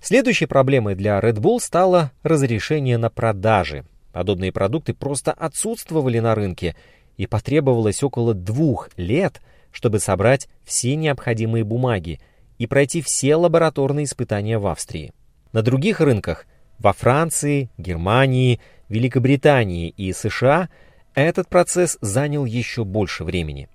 Следующей 0.01 0.47
проблемой 0.47 0.95
для 0.95 1.19
Red 1.19 1.35
Bull 1.35 1.59
стало 1.59 2.11
разрешение 2.23 2.97
на 2.97 3.09
продажи. 3.09 3.85
Подобные 4.11 4.51
продукты 4.51 4.93
просто 4.93 5.31
отсутствовали 5.31 6.19
на 6.19 6.35
рынке, 6.35 6.75
и 7.17 7.27
потребовалось 7.27 8.03
около 8.03 8.33
двух 8.33 8.89
лет, 8.97 9.41
чтобы 9.71 9.99
собрать 9.99 10.49
все 10.63 10.95
необходимые 10.95 11.63
бумаги 11.63 12.19
и 12.57 12.65
пройти 12.65 13.01
все 13.01 13.35
лабораторные 13.35 14.05
испытания 14.05 14.57
в 14.57 14.65
Австрии. 14.67 15.13
На 15.53 15.61
других 15.61 16.01
рынках, 16.01 16.45
во 16.79 16.93
Франции, 16.93 17.69
Германии, 17.77 18.59
Великобритании 18.89 19.89
и 19.89 20.11
США– 20.13 20.67
этот 21.21 21.47
процесс 21.47 21.97
занял 22.01 22.45
еще 22.45 22.83
больше 22.83 23.23
времени. 23.23 23.69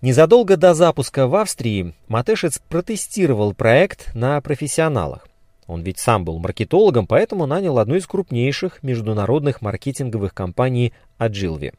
Незадолго 0.00 0.56
до 0.56 0.74
запуска 0.74 1.26
в 1.26 1.34
Австрии 1.34 1.94
Матешец 2.08 2.58
протестировал 2.58 3.54
проект 3.54 4.14
на 4.14 4.40
профессионалах. 4.40 5.26
Он 5.66 5.82
ведь 5.82 5.98
сам 5.98 6.24
был 6.24 6.38
маркетологом, 6.38 7.06
поэтому 7.06 7.46
нанял 7.46 7.78
одну 7.78 7.94
из 7.94 8.06
крупнейших 8.06 8.82
международных 8.82 9.62
маркетинговых 9.62 10.34
компаний 10.34 10.92
Agilvi. 11.18 11.74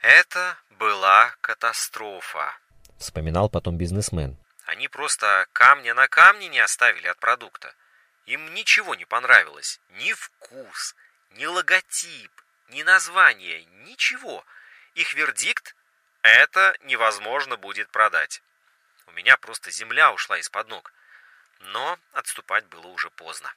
«Это 0.00 0.56
была 0.78 1.34
катастрофа»,— 1.40 2.54
вспоминал 2.98 3.48
потом 3.48 3.76
бизнесмен. 3.76 4.36
«Они 4.66 4.86
просто 4.86 5.46
камня 5.52 5.92
на 5.94 6.06
камне 6.06 6.48
не 6.48 6.60
оставили 6.60 7.08
от 7.08 7.18
продукта. 7.18 7.72
Им 8.26 8.54
ничего 8.54 8.94
не 8.94 9.04
понравилось. 9.04 9.80
Ни 9.98 10.12
вкус, 10.12 10.94
ни 11.36 11.46
логотип, 11.46 12.30
ни 12.72 12.82
название, 12.82 13.64
ничего. 13.86 14.44
Их 14.94 15.14
вердикт– 15.14 15.74
это 16.22 16.74
невозможно 16.84 17.56
будет 17.56 17.88
продать. 17.90 18.42
У 19.06 19.12
меня 19.12 19.36
просто 19.36 19.70
земля 19.70 20.12
ушла 20.12 20.38
из-под 20.38 20.68
ног. 20.68 20.92
Но 21.72 21.96
отступать 22.12 22.66
было 22.66 22.86
уже 22.88 23.10
поздно. 23.10 23.48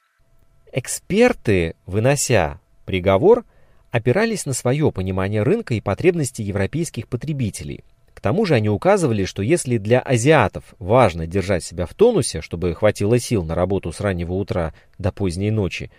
Эксперты, 0.72 1.76
вынося 1.86 2.60
приговор, 2.84 3.44
опирались 3.90 4.46
на 4.46 4.52
свое 4.52 4.90
понимание 4.92 5.42
рынка 5.42 5.74
и 5.74 5.80
потребностей 5.80 6.42
европейских 6.42 7.08
потребителей. 7.08 7.84
К 8.14 8.20
тому 8.20 8.46
же 8.46 8.54
они 8.54 8.68
указывали, 8.70 9.24
что 9.24 9.42
если 9.42 9.76
для 9.76 10.00
азиатов 10.00 10.64
важно 10.78 11.26
держать 11.26 11.64
себя 11.64 11.86
в 11.86 11.94
тонусе, 11.94 12.40
чтобы 12.40 12.74
хватило 12.74 13.18
сил 13.18 13.44
на 13.44 13.54
работу 13.54 13.92
с 13.92 14.00
раннего 14.00 14.32
утра 14.32 14.74
до 14.98 15.12
поздней 15.12 15.50
ночи, 15.50 15.90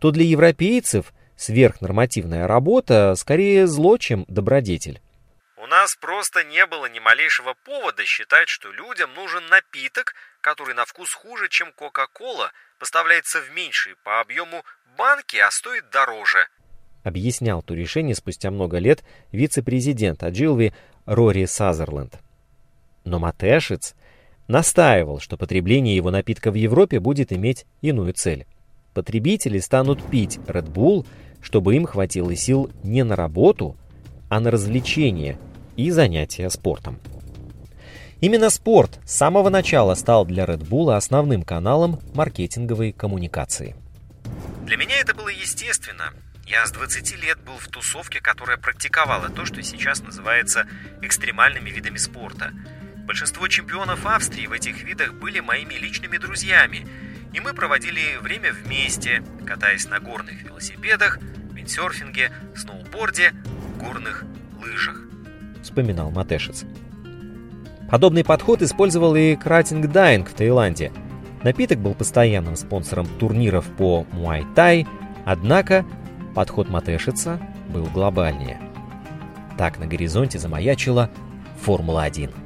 то 0.00 0.10
для 0.10 0.24
европейцев– 0.24 1.12
Сверхнормативная 1.36 2.46
работа 2.46 3.14
скорее 3.14 3.66
зло, 3.66 3.98
чем 3.98 4.24
добродетель. 4.28 5.00
У 5.58 5.66
нас 5.66 5.96
просто 5.96 6.44
не 6.44 6.64
было 6.66 6.86
ни 6.86 6.98
малейшего 6.98 7.54
повода 7.64 8.04
считать, 8.04 8.48
что 8.48 8.72
людям 8.72 9.12
нужен 9.14 9.44
напиток, 9.48 10.14
который 10.40 10.74
на 10.74 10.84
вкус 10.84 11.12
хуже, 11.12 11.48
чем 11.48 11.72
Кока-Кола, 11.72 12.52
поставляется 12.78 13.40
в 13.40 13.50
меньшей 13.52 13.94
по 14.02 14.20
объему 14.20 14.64
банки, 14.96 15.36
а 15.36 15.50
стоит 15.50 15.90
дороже. 15.90 16.48
Объяснял 17.04 17.62
то 17.62 17.74
решение 17.74 18.14
спустя 18.14 18.50
много 18.50 18.78
лет 18.78 19.04
вице-президент 19.30 20.22
Аджилви 20.22 20.72
Рори 21.04 21.44
Сазерленд. 21.44 22.18
Но 23.04 23.18
Матешец 23.18 23.94
настаивал, 24.48 25.20
что 25.20 25.36
потребление 25.36 25.96
его 25.96 26.10
напитка 26.10 26.50
в 26.50 26.54
Европе 26.54 26.98
будет 26.98 27.32
иметь 27.32 27.66
иную 27.82 28.12
цель. 28.14 28.46
Потребители 28.94 29.58
станут 29.58 30.02
пить 30.10 30.38
Red 30.46 30.72
Bull– 30.72 31.06
чтобы 31.42 31.76
им 31.76 31.86
хватило 31.86 32.34
сил 32.34 32.70
не 32.82 33.04
на 33.04 33.16
работу, 33.16 33.76
а 34.28 34.40
на 34.40 34.50
развлечения 34.50 35.38
и 35.76 35.90
занятия 35.90 36.50
спортом. 36.50 36.98
Именно 38.20 38.48
спорт 38.48 38.98
с 39.04 39.14
самого 39.14 39.50
начала 39.50 39.94
стал 39.94 40.24
для 40.24 40.44
Red 40.44 40.66
Bull 40.66 40.96
основным 40.96 41.42
каналом 41.42 42.00
маркетинговой 42.14 42.92
коммуникации. 42.92 43.76
Для 44.64 44.76
меня 44.76 44.98
это 44.98 45.14
было 45.14 45.28
естественно. 45.28 46.12
Я 46.46 46.64
с 46.64 46.72
20 46.72 47.22
лет 47.22 47.38
был 47.40 47.56
в 47.58 47.68
тусовке, 47.68 48.20
которая 48.20 48.56
практиковала 48.56 49.28
то, 49.28 49.44
что 49.44 49.62
сейчас 49.62 50.02
называется 50.02 50.66
экстремальными 51.02 51.70
видами 51.70 51.98
спорта. 51.98 52.52
Большинство 53.06 53.46
чемпионов 53.48 54.06
Австрии 54.06 54.46
в 54.46 54.52
этих 54.52 54.82
видах 54.82 55.12
были 55.14 55.40
моими 55.40 55.74
личными 55.74 56.16
друзьями, 56.16 56.86
и 57.36 57.40
мы 57.40 57.52
проводили 57.52 58.16
время 58.22 58.50
вместе, 58.50 59.22
катаясь 59.44 59.86
на 59.88 60.00
горных 60.00 60.42
велосипедах, 60.42 61.18
виндсерфинге, 61.52 62.32
сноуборде, 62.54 63.32
горных 63.78 64.24
лыжах. 64.58 65.02
Вспоминал 65.62 66.10
Матешец. 66.10 66.64
Подобный 67.90 68.24
подход 68.24 68.62
использовал 68.62 69.14
и 69.14 69.36
Кратинг 69.36 69.86
Дайнг 69.92 70.30
в 70.30 70.34
Таиланде. 70.34 70.92
Напиток 71.42 71.78
был 71.78 71.94
постоянным 71.94 72.56
спонсором 72.56 73.06
турниров 73.06 73.66
по 73.76 74.06
муай-тай, 74.12 74.86
однако 75.26 75.84
Подход 76.34 76.70
Матешица 76.70 77.38
был 77.68 77.84
глобальнее. 77.84 78.58
Так 79.58 79.78
на 79.78 79.86
горизонте 79.86 80.38
замаячила 80.38 81.10
Формула-1. 81.64 82.45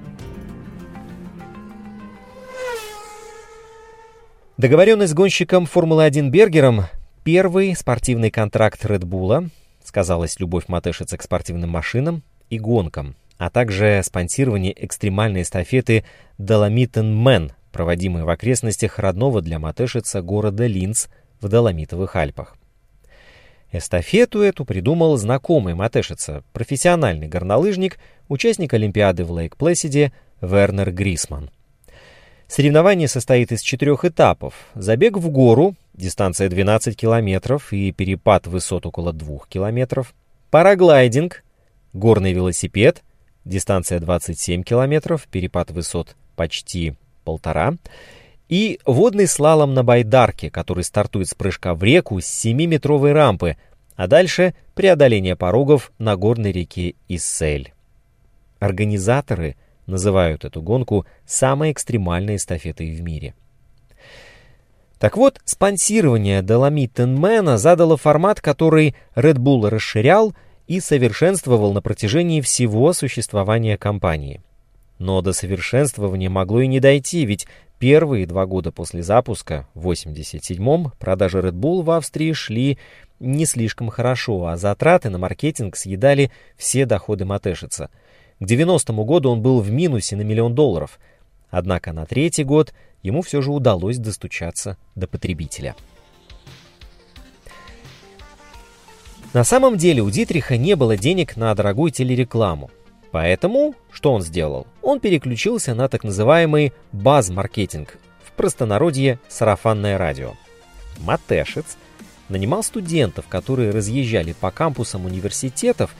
Договоренность 4.61 5.12
с 5.12 5.14
гонщиком 5.14 5.64
Формулы-1 5.64 6.29
Бергером– 6.29 6.85
первый 7.25 7.75
спортивный 7.75 8.31
контракт 8.31 8.85
Редбула, 8.85 9.49
сказалась 9.83 10.38
любовь 10.38 10.68
Матешица 10.68 11.16
к 11.16 11.23
спортивным 11.23 11.70
машинам 11.70 12.23
и 12.51 12.59
гонкам, 12.59 13.16
а 13.38 13.49
также 13.49 14.03
спонсирование 14.05 14.75
экстремальной 14.85 15.40
эстафеты 15.40 16.05
Dolomitenmann, 16.37 17.53
проводимой 17.73 18.25
в 18.25 18.29
окрестностях 18.29 18.99
родного 18.99 19.40
для 19.40 19.59
Матешица 19.59 20.20
города 20.20 20.66
Линц 20.66 21.07
в 21.40 21.49
Доломитовых 21.49 22.14
Альпах. 22.14 22.55
Эстафету 23.73 24.42
эту 24.42 24.66
придумал 24.66 25.16
знакомый 25.16 25.73
Матешица, 25.73 26.44
профессиональный 26.53 27.29
горнолыжник, 27.29 27.99
участник 28.29 28.75
Олимпиады 28.75 29.25
в 29.25 29.31
Лейк-Плэсиде 29.31 30.12
Вернер 30.42 30.92
Грисман. 30.92 31.49
Соревнование 32.51 33.07
состоит 33.07 33.53
из 33.53 33.63
четырех 33.63 34.05
этапов. 34.05 34.55
Забег 34.75 35.17
в 35.17 35.31
гору, 35.31 35.77
дистанция 35.95 36.49
12 36.49 36.97
километров 36.97 37.73
и 37.73 37.93
перепад 37.93 38.49
высот 38.49 38.87
около 38.87 39.13
2 39.13 39.39
километров. 39.49 40.13
Параглайдинг, 40.51 41.45
горный 41.93 42.33
велосипед, 42.33 43.05
дистанция 43.45 44.01
27 44.01 44.65
километров, 44.65 45.29
перепад 45.31 45.71
высот 45.71 46.17
почти 46.35 46.95
полтора. 47.23 47.75
И 48.49 48.81
водный 48.85 49.29
слалом 49.29 49.73
на 49.73 49.85
байдарке, 49.85 50.51
который 50.51 50.83
стартует 50.83 51.29
с 51.29 51.35
прыжка 51.35 51.77
в 51.77 51.85
реку 51.85 52.21
с 52.21 52.45
7-метровой 52.45 53.13
рампы, 53.13 53.59
а 53.95 54.09
дальше 54.09 54.57
преодоление 54.75 55.37
порогов 55.37 55.93
на 55.99 56.17
горной 56.17 56.51
реке 56.51 56.97
Иссель. 57.07 57.73
Организаторы 58.59 59.55
называют 59.90 60.44
эту 60.44 60.62
гонку 60.62 61.05
самой 61.26 61.72
экстремальной 61.72 62.37
эстафетой 62.37 62.92
в 62.92 63.03
мире. 63.03 63.35
Так 64.98 65.16
вот, 65.16 65.40
спонсирование 65.44 66.42
Доломитенмена 66.42 67.59
задало 67.59 67.96
формат, 67.96 68.40
который 68.40 68.94
Red 69.14 69.37
Bull 69.37 69.68
расширял 69.68 70.35
и 70.66 70.81
совершенствовал 70.81 71.72
на 71.72 71.83
протяжении 71.83 72.40
всего 72.40 72.92
существования 72.92 73.76
компании. 73.76 74.42
Но 74.98 75.22
до 75.22 75.33
совершенствования 75.33 76.31
могло 76.31 76.61
и 76.61 76.66
не 76.66 76.81
дойти, 76.81 77.24
ведь 77.24 77.46
Первые 77.81 78.26
два 78.26 78.44
года 78.44 78.72
после 78.72 79.03
запуска, 79.03 79.66
в 79.72 79.90
87-м, 79.90 80.92
продажи 80.98 81.38
Red 81.38 81.53
Bull 81.53 81.81
в 81.81 81.90
Австрии 81.90 82.35
шли 82.35 82.79
не 83.20 83.46
слишком 83.46 83.88
хорошо, 83.88 84.48
а 84.48 84.59
затраты 84.59 85.09
на 85.09 85.16
маркетинг 85.16 85.76
съедали 85.76 86.31
все 86.59 86.85
доходы 86.85 87.24
Матешица. 87.24 87.88
К 88.40 88.44
90-му 88.44 89.05
году 89.05 89.31
он 89.31 89.42
был 89.42 89.61
в 89.61 89.70
минусе 89.70 90.16
на 90.16 90.22
миллион 90.22 90.55
долларов. 90.55 90.98
Однако 91.50 91.92
на 91.92 92.07
третий 92.07 92.42
год 92.42 92.72
ему 93.03 93.20
все 93.20 93.42
же 93.42 93.50
удалось 93.53 93.98
достучаться 93.98 94.79
до 94.94 95.07
потребителя. 95.07 95.76
На 99.35 99.44
самом 99.44 99.76
деле 99.76 100.03
у 100.03 100.11
Дитриха 100.11 100.57
не 100.57 100.74
было 100.74 100.96
денег 100.96 101.37
на 101.37 101.55
дорогую 101.55 101.92
телерекламу. 101.92 102.70
Поэтому 103.12 103.74
что 103.92 104.12
он 104.12 104.22
сделал? 104.22 104.66
Он 104.83 105.00
переключился 105.00 105.74
на 105.74 105.88
так 105.88 106.03
называемый 106.03 106.72
баз-маркетинг, 106.92 107.98
в 108.24 108.33
простонародье 108.33 109.18
сарафанное 109.29 109.98
радио. 109.98 110.35
Матешец 111.00 111.76
нанимал 112.29 112.62
студентов, 112.62 113.26
которые 113.29 113.70
разъезжали 113.70 114.33
по 114.33 114.50
кампусам 114.50 115.05
университетов 115.05 115.94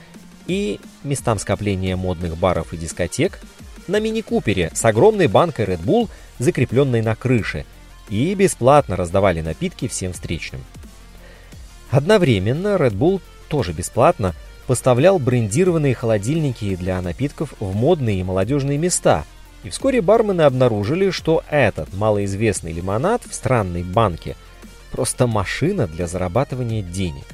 и 0.47 0.79
местам 1.03 1.39
скопления 1.39 1.95
модных 1.95 2.37
баров 2.37 2.73
и 2.73 2.77
дискотек 2.77 3.39
на 3.87 3.99
мини-купере 3.99 4.71
с 4.73 4.83
огромной 4.85 5.27
банкой 5.27 5.65
Red 5.65 5.83
Bull, 5.83 6.09
закрепленной 6.39 7.01
на 7.01 7.15
крыше, 7.15 7.65
и 8.09 8.33
бесплатно 8.35 8.95
раздавали 8.95 9.41
напитки 9.41 9.87
всем 9.87 10.13
встречным. 10.13 10.63
Одновременно 11.89 12.75
Red 12.75 12.93
Bull 12.93 13.21
тоже 13.49 13.73
бесплатно 13.73 14.33
поставлял 14.67 15.19
брендированные 15.19 15.93
холодильники 15.93 16.75
для 16.75 17.01
напитков 17.01 17.53
в 17.59 17.75
модные 17.75 18.21
и 18.21 18.23
молодежные 18.23 18.77
места. 18.77 19.25
И 19.63 19.69
вскоре 19.69 20.01
бармены 20.01 20.43
обнаружили, 20.43 21.09
что 21.11 21.43
этот 21.49 21.93
малоизвестный 21.93 22.71
лимонад 22.71 23.21
в 23.29 23.33
странной 23.33 23.83
банке 23.83 24.35
просто 24.91 25.27
машина 25.27 25.87
для 25.87 26.07
зарабатывания 26.07 26.81
денег. 26.81 27.25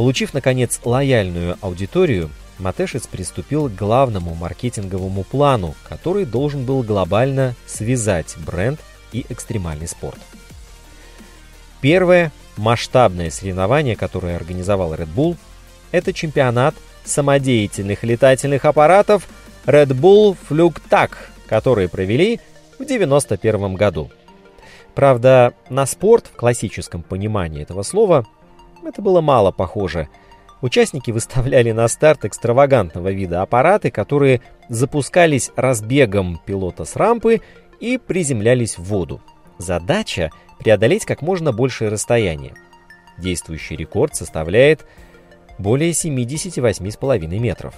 Получив, 0.00 0.32
наконец, 0.32 0.80
лояльную 0.82 1.58
аудиторию, 1.60 2.30
Матешец 2.58 3.06
приступил 3.06 3.68
к 3.68 3.74
главному 3.74 4.34
маркетинговому 4.34 5.24
плану, 5.24 5.74
который 5.86 6.24
должен 6.24 6.64
был 6.64 6.82
глобально 6.82 7.54
связать 7.66 8.34
бренд 8.38 8.80
и 9.12 9.26
экстремальный 9.28 9.86
спорт. 9.86 10.18
Первое 11.82 12.32
масштабное 12.56 13.30
соревнование, 13.30 13.94
которое 13.94 14.36
организовал 14.36 14.94
Red 14.94 15.14
Bull– 15.14 15.36
это 15.92 16.14
чемпионат 16.14 16.74
самодеятельных 17.04 18.02
летательных 18.02 18.64
аппаратов 18.64 19.28
Red 19.66 19.88
Bull 19.88 20.34
Flugtag, 20.48 21.10
которые 21.46 21.90
провели 21.90 22.40
в 22.78 22.84
1991 22.84 23.74
году. 23.74 24.10
Правда, 24.94 25.52
на 25.68 25.84
спорт 25.84 26.28
в 26.32 26.36
классическом 26.36 27.02
понимании 27.02 27.60
этого 27.60 27.82
слова 27.82 28.24
это 28.86 29.02
было 29.02 29.20
мало 29.20 29.50
похоже. 29.50 30.08
Участники 30.60 31.10
выставляли 31.10 31.72
на 31.72 31.88
старт 31.88 32.24
экстравагантного 32.24 33.10
вида 33.10 33.42
аппараты, 33.42 33.90
которые 33.90 34.42
запускались 34.68 35.50
разбегом 35.56 36.40
пилота 36.44 36.84
с 36.84 36.96
рампы 36.96 37.40
и 37.80 37.98
приземлялись 37.98 38.76
в 38.76 38.84
воду. 38.84 39.20
Задача— 39.58 40.30
преодолеть 40.58 41.06
как 41.06 41.22
можно 41.22 41.52
большее 41.52 41.90
расстояние. 41.90 42.54
Действующий 43.18 43.76
рекорд 43.76 44.14
составляет 44.14 44.86
более 45.58 45.92
78,5 45.92 47.38
метров. 47.38 47.74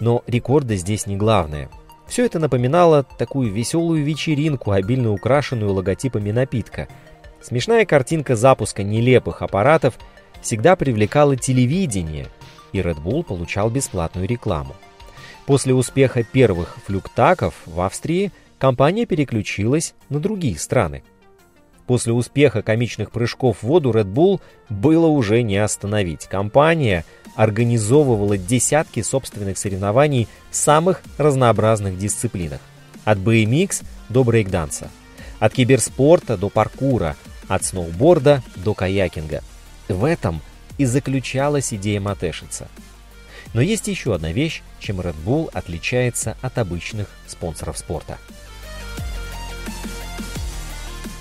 Но 0.00 0.22
рекорды 0.26 0.76
здесь 0.76 1.06
не 1.06 1.16
главное. 1.16 1.68
Все 2.06 2.24
это 2.24 2.38
напоминало 2.38 3.04
такую 3.04 3.52
веселую 3.52 4.02
вечеринку, 4.02 4.70
обильно 4.70 5.12
украшенную 5.12 5.72
логотипами 5.72 6.30
напитка. 6.30 6.88
Смешная 7.42 7.84
картинка 7.84 8.34
запуска 8.34 8.82
нелепых 8.82 9.42
аппаратов 9.42 9.98
всегда 10.40 10.76
привлекала 10.76 11.36
телевидение, 11.36 12.28
и 12.72 12.78
Red 12.78 13.02
Bull 13.02 13.22
получал 13.24 13.70
бесплатную 13.70 14.26
рекламу. 14.26 14.74
После 15.46 15.72
успеха 15.72 16.22
первых 16.22 16.76
флюктаков 16.84 17.54
в 17.64 17.80
Австрии 17.80 18.32
компания 18.58 19.06
переключилась 19.06 19.94
на 20.10 20.20
другие 20.20 20.58
страны. 20.58 21.02
После 21.86 22.12
успеха 22.12 22.60
комичных 22.60 23.10
прыжков 23.10 23.60
в 23.60 23.62
воду 23.62 23.90
Red 23.90 24.12
Bull 24.12 24.42
было 24.68 25.06
уже 25.06 25.40
не 25.42 25.56
остановить. 25.56 26.26
Компания 26.26 27.06
организовывала 27.34 28.36
десятки 28.36 29.00
собственных 29.00 29.56
соревнований 29.56 30.28
в 30.50 30.56
самых 30.56 31.00
разнообразных 31.16 31.96
дисциплинах. 31.96 32.60
От 33.04 33.16
BMX 33.16 33.84
до 34.10 34.22
брейкданса, 34.22 34.90
от 35.38 35.54
киберспорта 35.54 36.36
до 36.36 36.50
паркура, 36.50 37.16
от 37.48 37.64
сноуборда 37.64 38.42
до 38.56 38.74
каякинга. 38.74 39.42
В 39.88 40.04
этом 40.04 40.40
и 40.76 40.84
заключалась 40.84 41.72
идея 41.72 42.00
Матешица. 42.00 42.68
Но 43.54 43.60
есть 43.60 43.88
еще 43.88 44.14
одна 44.14 44.32
вещь, 44.32 44.62
чем 44.78 45.00
Red 45.00 45.16
Bull 45.24 45.50
отличается 45.52 46.36
от 46.42 46.58
обычных 46.58 47.08
спонсоров 47.26 47.78
спорта– 47.78 48.18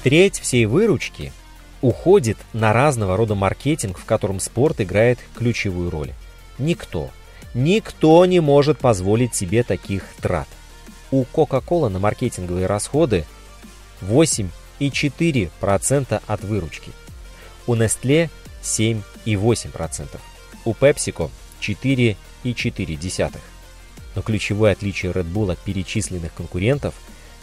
Треть 0.07 0.39
всей 0.39 0.65
выручки 0.65 1.33
уходит 1.81 2.37
на 2.53 2.71
разного 2.71 3.17
рода 3.17 3.35
маркетинг, 3.35 3.99
в 3.99 4.05
котором 4.05 4.39
спорт 4.39 4.79
играет 4.79 5.19
ключевую 5.35 5.89
роль. 5.89 6.13
Никто, 6.57 7.09
никто 7.53 8.25
не 8.25 8.39
может 8.39 8.79
позволить 8.79 9.35
себе 9.35 9.63
таких 9.63 10.05
трат. 10.21 10.47
У 11.11 11.23
Coca-Cola 11.23 11.89
на 11.89 11.99
маркетинговые 11.99 12.67
расходы 12.67 13.25
8,4% 14.01 16.21
от 16.25 16.41
выручки. 16.41 16.93
У 17.67 17.75
Nestle 17.75 18.29
7,9%. 18.67 19.01
4,8%. 19.25 20.19
У 20.65 20.73
PepsiCo 20.73 21.29
4,4%. 21.61 23.37
Но 24.15 24.21
ключевое 24.21 24.71
отличие 24.71 25.11
Red 25.11 25.31
Bull 25.31 25.51
от 25.51 25.59
перечисленных 25.59 26.33
конкурентов 26.33 26.95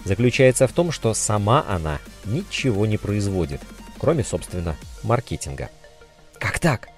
заключается 0.05 0.67
в 0.67 0.73
том, 0.73 0.91
что 0.91 1.15
сама 1.15 1.65
она 1.69 1.99
ничего 2.25 2.85
не 2.87 2.99
производит, 2.99 3.61
кроме, 3.99 4.25
собственно, 4.25 4.77
маркетинга. 5.03 5.71
Как 6.39 6.59
так? 6.59 6.89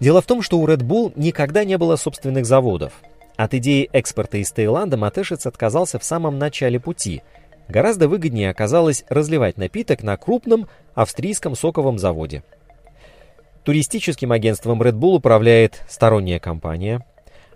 Дело 0.00 0.22
в 0.22 0.26
том, 0.26 0.42
что 0.42 0.58
у 0.58 0.66
Red 0.66 0.82
Bull 0.82 1.12
никогда 1.16 1.64
не 1.64 1.76
было 1.76 1.96
собственных 1.96 2.46
заводов. 2.46 2.92
От 3.36 3.52
идеи 3.54 3.88
экспорта 3.92 4.38
из 4.38 4.52
Таиланда 4.52 4.96
Матешец 4.96 5.46
отказался 5.46 5.98
в 5.98 6.04
самом 6.04 6.38
начале 6.38 6.78
пути. 6.78 7.22
Гораздо 7.68 8.08
выгоднее 8.08 8.50
оказалось 8.50 9.04
разливать 9.08 9.56
напиток 9.56 10.02
на 10.02 10.16
крупном 10.16 10.68
австрийском 10.94 11.56
соковом 11.56 11.98
заводе. 11.98 12.44
Туристическим 13.64 14.30
агентством 14.30 14.82
Red 14.82 14.92
Bull 14.92 15.16
управляет 15.16 15.82
сторонняя 15.88 16.38
компания. 16.38 17.04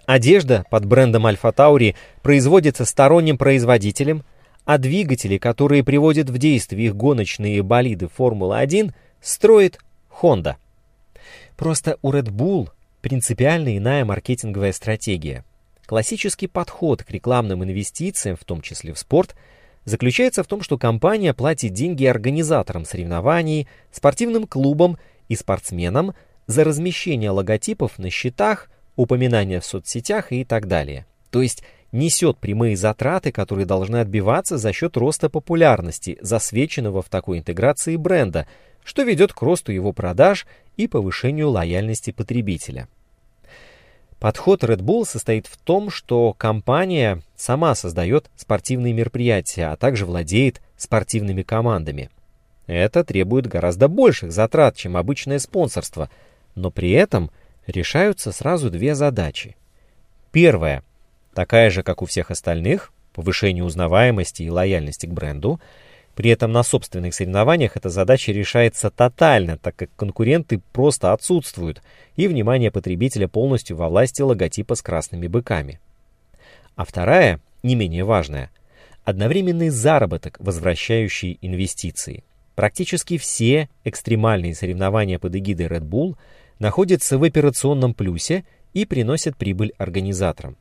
Одежда 0.06 0.64
под 0.70 0.86
брендом 0.86 1.26
Alpha 1.26 1.54
Tauri 1.54 1.94
производится 2.22 2.86
сторонним 2.86 3.36
производителем, 3.36 4.24
а 4.64 4.78
двигатели, 4.78 5.36
которые 5.36 5.84
приводят 5.84 6.30
в 6.30 6.38
действие 6.38 6.86
их 6.86 6.96
гоночные 6.96 7.62
болиды 7.62 8.08
Формулы-1, 8.08 8.92
строит 9.20 9.78
Honda. 10.22 10.56
Просто 11.56 11.98
у 12.00 12.10
Red 12.10 12.30
Bull 12.30 12.70
принципиально 13.02 13.76
иная 13.76 14.06
маркетинговая 14.06 14.72
стратегия. 14.72 15.44
Классический 15.84 16.46
подход 16.46 17.02
к 17.02 17.10
рекламным 17.10 17.64
инвестициям, 17.64 18.36
в 18.36 18.44
том 18.44 18.62
числе 18.62 18.94
в 18.94 18.98
спорт, 18.98 19.34
заключается 19.84 20.42
в 20.42 20.46
том, 20.46 20.62
что 20.62 20.78
компания 20.78 21.34
платит 21.34 21.74
деньги 21.74 22.06
организаторам 22.06 22.86
соревнований, 22.86 23.68
спортивным 23.90 24.46
клубам 24.46 24.98
и 25.28 25.36
спортсменам 25.36 26.14
за 26.46 26.64
размещение 26.64 27.30
логотипов 27.30 27.98
на 27.98 28.10
счетах, 28.10 28.70
упоминания 28.96 29.60
в 29.60 29.66
соцсетях 29.66 30.32
и 30.32 30.44
так 30.44 30.66
далее. 30.66 31.06
То 31.30 31.42
есть 31.42 31.62
несет 31.92 32.38
прямые 32.38 32.76
затраты, 32.76 33.32
которые 33.32 33.66
должны 33.66 33.96
отбиваться 33.98 34.58
за 34.58 34.72
счет 34.72 34.96
роста 34.96 35.28
популярности, 35.28 36.18
засвеченного 36.20 37.02
в 37.02 37.08
такой 37.08 37.38
интеграции 37.38 37.96
бренда, 37.96 38.46
что 38.84 39.02
ведет 39.02 39.32
к 39.32 39.42
росту 39.42 39.72
его 39.72 39.92
продаж 39.92 40.46
и 40.76 40.88
повышению 40.88 41.50
лояльности 41.50 42.10
потребителя. 42.10 42.88
Подход 44.18 44.64
Red 44.64 44.80
Bull 44.80 45.04
состоит 45.06 45.46
в 45.46 45.56
том, 45.58 45.90
что 45.90 46.32
компания 46.32 47.22
сама 47.36 47.74
создает 47.74 48.30
спортивные 48.34 48.92
мероприятия, 48.92 49.66
а 49.66 49.76
также 49.76 50.06
владеет 50.06 50.60
спортивными 50.76 51.42
командами. 51.42 52.10
Это 52.68 53.02
требует 53.02 53.48
гораздо 53.48 53.88
больших 53.88 54.30
затрат, 54.30 54.76
чем 54.76 54.96
обычное 54.96 55.40
спонсорство, 55.40 56.08
но 56.54 56.70
при 56.70 56.92
этом 56.92 57.32
решаются 57.66 58.30
сразу 58.30 58.70
две 58.70 58.94
задачи. 58.94 59.56
Первая, 60.30 60.84
такая 61.34 61.70
же, 61.70 61.82
как 61.82 62.00
у 62.02 62.06
всех 62.06 62.30
остальных, 62.30 62.92
повышение 63.12 63.64
узнаваемости 63.64 64.44
и 64.44 64.50
лояльности 64.50 65.06
к 65.06 65.12
бренду– 65.12 65.60
при 66.18 66.30
этом 66.30 66.50
на 66.50 66.64
собственных 66.64 67.14
соревнованиях 67.14 67.76
эта 67.76 67.90
задача 67.90 68.32
решается 68.32 68.90
тотально, 68.90 69.56
так 69.56 69.76
как 69.76 69.90
конкуренты 69.94 70.60
просто 70.72 71.12
отсутствуют, 71.12 71.80
и 72.16 72.26
внимание 72.26 72.72
потребителя 72.72 73.28
полностью 73.28 73.76
во 73.76 73.88
власти 73.88 74.20
логотипа 74.20 74.74
с 74.74 74.82
красными 74.82 75.28
быками. 75.28 75.78
А 76.74 76.84
вторая, 76.84 77.38
не 77.62 77.76
менее 77.76 78.02
важная, 78.02 78.50
одновременный 79.04 79.68
заработок, 79.68 80.38
возвращающий 80.40 81.38
инвестиции. 81.40 82.24
Практически 82.58 83.18
все 83.18 83.68
экстремальные 83.84 84.52
соревнования 84.52 85.20
под 85.20 85.36
эгидой 85.36 85.68
Red 85.68 85.88
Bull 85.88 86.16
находятся 86.58 87.16
в 87.16 87.22
операционном 87.22 87.94
плюсе 87.94 88.44
и 88.74 88.84
приносят 88.84 89.36
прибыль 89.36 89.72
организаторам. 89.78 90.56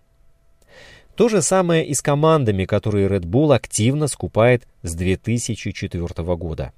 То 1.15 1.27
же 1.27 1.41
самое 1.41 1.83
и 1.83 1.95
с 1.95 2.03
командами, 2.03 2.65
которые 2.65 3.07
Red 3.07 3.23
Bull 3.23 3.55
активно 3.55 4.05
скупает 4.05 4.67
с 4.83 4.93
2004 4.93 6.35
года. 6.35 6.71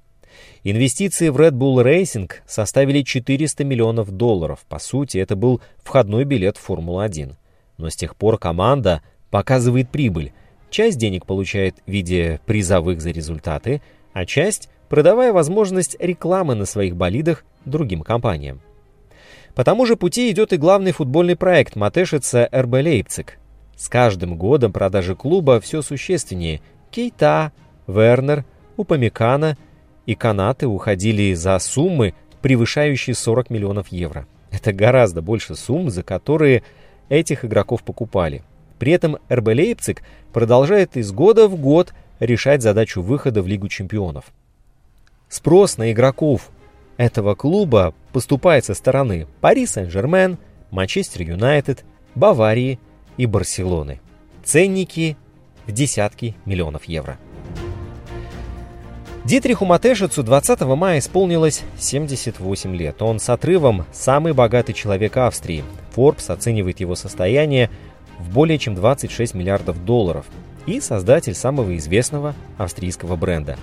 Инвестиции 0.64 1.28
в 1.28 1.36
Red 1.36 1.50
Bull 1.50 1.84
Racing 1.84 2.32
составили 2.46 3.02
400 3.02 3.62
миллионов 3.62 4.12
долларов. 4.12 4.64
По 4.70 4.78
сути, 4.78 5.18
это 5.18 5.36
был 5.36 5.60
входной 5.82 6.24
билет 6.24 6.56
в 6.56 6.62
Формулу-1. 6.62 7.34
Но 7.76 7.90
с 7.90 7.94
тех 7.94 8.16
пор 8.16 8.38
команда 8.38 9.02
показывает 9.28 9.90
прибыль. 9.90 10.32
Часть 10.70 10.96
денег 10.96 11.26
получает 11.26 11.74
в 11.86 11.90
виде 11.90 12.40
призовых 12.46 13.02
за 13.02 13.10
результаты, 13.10 13.82
а 14.14 14.24
часть– 14.24 14.70
продавая 14.90 15.32
возможность 15.32 15.96
рекламы 16.00 16.54
на 16.54 16.66
своих 16.66 16.96
болидах 16.96 17.44
другим 17.64 18.02
компаниям. 18.02 18.60
По 19.54 19.64
тому 19.64 19.86
же 19.86 19.96
пути 19.96 20.30
идет 20.30 20.52
и 20.52 20.58
главный 20.58 20.92
футбольный 20.92 21.36
проект 21.36 21.76
Матешица 21.76 22.48
РБ 22.52 22.74
Лейпциг, 22.74 23.38
с 23.76 23.88
каждым 23.88 24.36
годом 24.36 24.72
продажи 24.72 25.14
клуба 25.14 25.60
все 25.60 25.80
существеннее. 25.80 26.60
Кейта, 26.90 27.52
Вернер, 27.86 28.44
Упамекана 28.76 29.56
и 30.06 30.14
Канаты 30.14 30.66
уходили 30.66 31.32
за 31.34 31.58
суммы, 31.60 32.14
превышающие 32.42 33.14
40 33.14 33.48
миллионов 33.48 33.88
евро. 33.88 34.26
Это 34.50 34.72
гораздо 34.72 35.22
больше 35.22 35.54
сумм, 35.54 35.88
за 35.88 36.02
которые 36.02 36.64
этих 37.08 37.44
игроков 37.44 37.84
покупали. 37.84 38.42
При 38.80 38.92
этом 38.92 39.18
РБ 39.30 39.48
Лейпциг 39.48 40.02
продолжает 40.32 40.96
из 40.96 41.12
года 41.12 41.46
в 41.46 41.56
год 41.56 41.94
решать 42.18 42.62
задачу 42.62 43.02
выхода 43.02 43.40
в 43.40 43.46
Лигу 43.46 43.68
чемпионов. 43.68 44.32
Спрос 45.30 45.78
на 45.78 45.92
игроков 45.92 46.50
этого 46.98 47.34
клуба 47.34 47.94
поступает 48.12 48.66
со 48.66 48.74
стороны 48.74 49.26
Пари 49.40 49.64
Сен-Жермен, 49.66 50.36
Манчестер 50.70 51.22
Юнайтед, 51.22 51.86
Баварии– 52.14 52.78
и 53.20 53.26
Барселоны. 53.26 54.00
Ценники 54.42 55.14
в 55.66 55.72
десятки 55.72 56.34
миллионов 56.46 56.84
евро. 56.84 57.18
Дитриху 59.26 59.66
Матешицу 59.66 60.22
20 60.22 60.62
мая 60.62 61.00
исполнилось 61.00 61.62
78 61.78 62.74
лет. 62.74 63.02
Он 63.02 63.20
с 63.20 63.28
отрывом 63.28 63.84
самый 63.92 64.32
богатый 64.32 64.72
человек 64.72 65.18
Австрии. 65.18 65.64
Forbes 65.94 66.32
оценивает 66.32 66.80
его 66.80 66.94
состояние 66.94 67.68
в 68.18 68.32
более 68.32 68.58
чем 68.58 68.74
26 68.74 69.34
миллиардов 69.34 69.84
долларов 69.84 70.24
и 70.64 70.80
создатель 70.80 71.34
самого 71.34 71.76
известного 71.76 72.34
австрийского 72.56 73.16
бренда. 73.16 73.58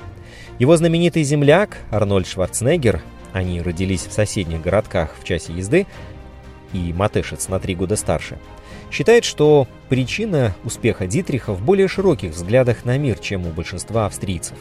Его 0.59 0.75
знаменитый 0.77 1.23
земляк 1.23 1.77
Арнольд 1.91 2.27
Шварценеггер, 2.27 3.01
они 3.33 3.61
родились 3.61 4.07
в 4.07 4.11
соседних 4.11 4.61
городках 4.61 5.15
в 5.19 5.23
часе 5.23 5.53
езды, 5.53 5.85
и 6.73 6.93
Матешец 6.93 7.47
на 7.47 7.59
три 7.59 7.75
года 7.75 7.95
старше– 7.95 8.37
считает, 8.91 9.25
что 9.25 9.67
причина 9.89 10.55
успеха 10.63 11.07
Дитриха 11.07 11.53
в 11.53 11.61
более 11.61 11.87
широких 11.87 12.31
взглядах 12.31 12.85
на 12.85 12.97
мир, 12.97 13.19
чем 13.19 13.45
у 13.45 13.51
большинства 13.51 14.05
австрийцев. 14.05 14.57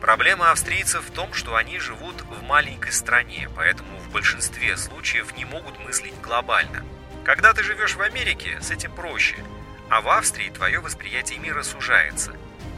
Проблема 0.00 0.50
австрийцев 0.50 1.02
в 1.04 1.10
том, 1.10 1.32
что 1.32 1.56
они 1.56 1.78
живут 1.78 2.22
в 2.22 2.46
маленькой 2.46 2.92
стране, 2.92 3.48
поэтому 3.56 3.88
в 4.06 4.12
большинстве 4.12 4.76
случаев 4.76 5.34
не 5.36 5.44
могут 5.44 5.78
мыслить 5.80 6.14
глобально. 6.22 6.84
Когда 7.24 7.54
ты 7.54 7.62
живешь 7.62 7.94
в 7.94 8.02
Америке, 8.02 8.58
с 8.60 8.70
этим 8.70 8.92
проще, 8.92 9.36
а 9.88 10.02
в 10.02 10.08
Австрии 10.08 10.50
твое 10.50 10.80
восприятие 10.80 11.38
мира 11.38 11.62
сужается. 11.62 12.32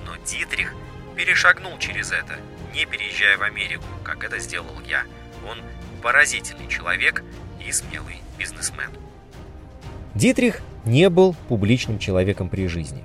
Но 0.04 0.12
Дитрих 0.24 0.72
перешагнул 1.16 1.78
через 1.78 2.12
это, 2.12 2.36
не 2.74 2.84
переезжая 2.84 3.38
в 3.38 3.42
Америку, 3.42 3.84
как 4.04 4.22
это 4.22 4.38
сделал 4.38 4.80
я. 4.86 5.02
Он 5.48 5.58
поразительный 6.02 6.68
человек 6.68 7.24
и 7.66 7.72
смелый 7.72 8.16
бизнесмен. 8.38 8.90
Дитрих 10.14 10.60
не 10.84 11.08
был 11.10 11.34
публичным 11.48 11.98
человеком 11.98 12.48
при 12.48 12.68
жизни. 12.68 13.04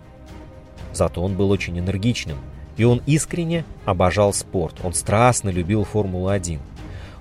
Зато 0.93 1.21
он 1.23 1.35
был 1.35 1.49
очень 1.49 1.79
энергичным, 1.79 2.37
и 2.77 2.83
он 2.83 3.01
искренне 3.05 3.63
обожал 3.85 4.33
спорт. 4.33 4.75
Он 4.83 4.93
страстно 4.93 5.49
любил 5.49 5.83
Формулу-1. 5.83 6.59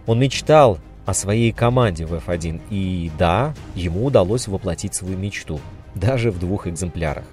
Он 0.07 0.19
мечтал 0.19 0.79
о 1.07 1.15
своей 1.15 1.53
команде 1.53 2.05
в 2.05 2.15
F1, 2.15 2.61
и 2.71 3.11
да, 3.19 3.55
ему 3.75 4.05
удалось 4.05 4.49
воплотить 4.49 4.95
свою 4.95 5.17
мечту, 5.17 5.61
даже 5.95 6.31
в 6.31 6.39
двух 6.39 6.67
экземплярах. 6.67 7.25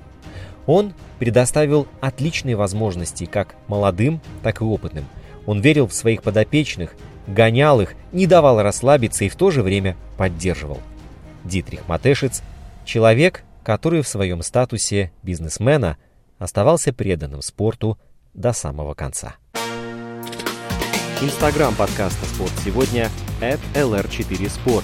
Он 0.67 0.93
предоставил 1.17 1.87
отличные 2.01 2.55
возможности 2.55 3.25
как 3.25 3.55
молодым, 3.67 4.21
так 4.43 4.61
и 4.61 4.63
опытным. 4.63 5.05
Он 5.45 5.61
верил 5.61 5.87
в 5.87 5.93
своих 5.93 6.21
подопечных, 6.21 6.93
гонял 7.25 7.81
их, 7.81 7.95
не 8.11 8.27
давал 8.27 8.61
расслабиться 8.61 9.23
и 9.23 9.29
в 9.29 9.35
то 9.35 9.49
же 9.49 9.63
время 9.63 9.95
поддерживал. 10.17 10.79
Дитрих 11.43 11.87
Матешиц– 11.87 12.43
человек, 12.85 13.43
который 13.63 14.01
в 14.01 14.07
своем 14.07 14.41
статусе 14.43 15.11
бизнесмена 15.23 15.97
оставался 16.37 16.93
преданным 16.93 17.41
спорту 17.41 17.97
до 18.33 18.53
самого 18.53 18.93
конца. 18.93 19.35
Инстаграм 21.21 21.73
подкаста 21.73 22.25
«Спорт 22.25 22.53
сегодня» 22.63 23.09
at 23.41 23.59
lr4sport. 23.73 24.83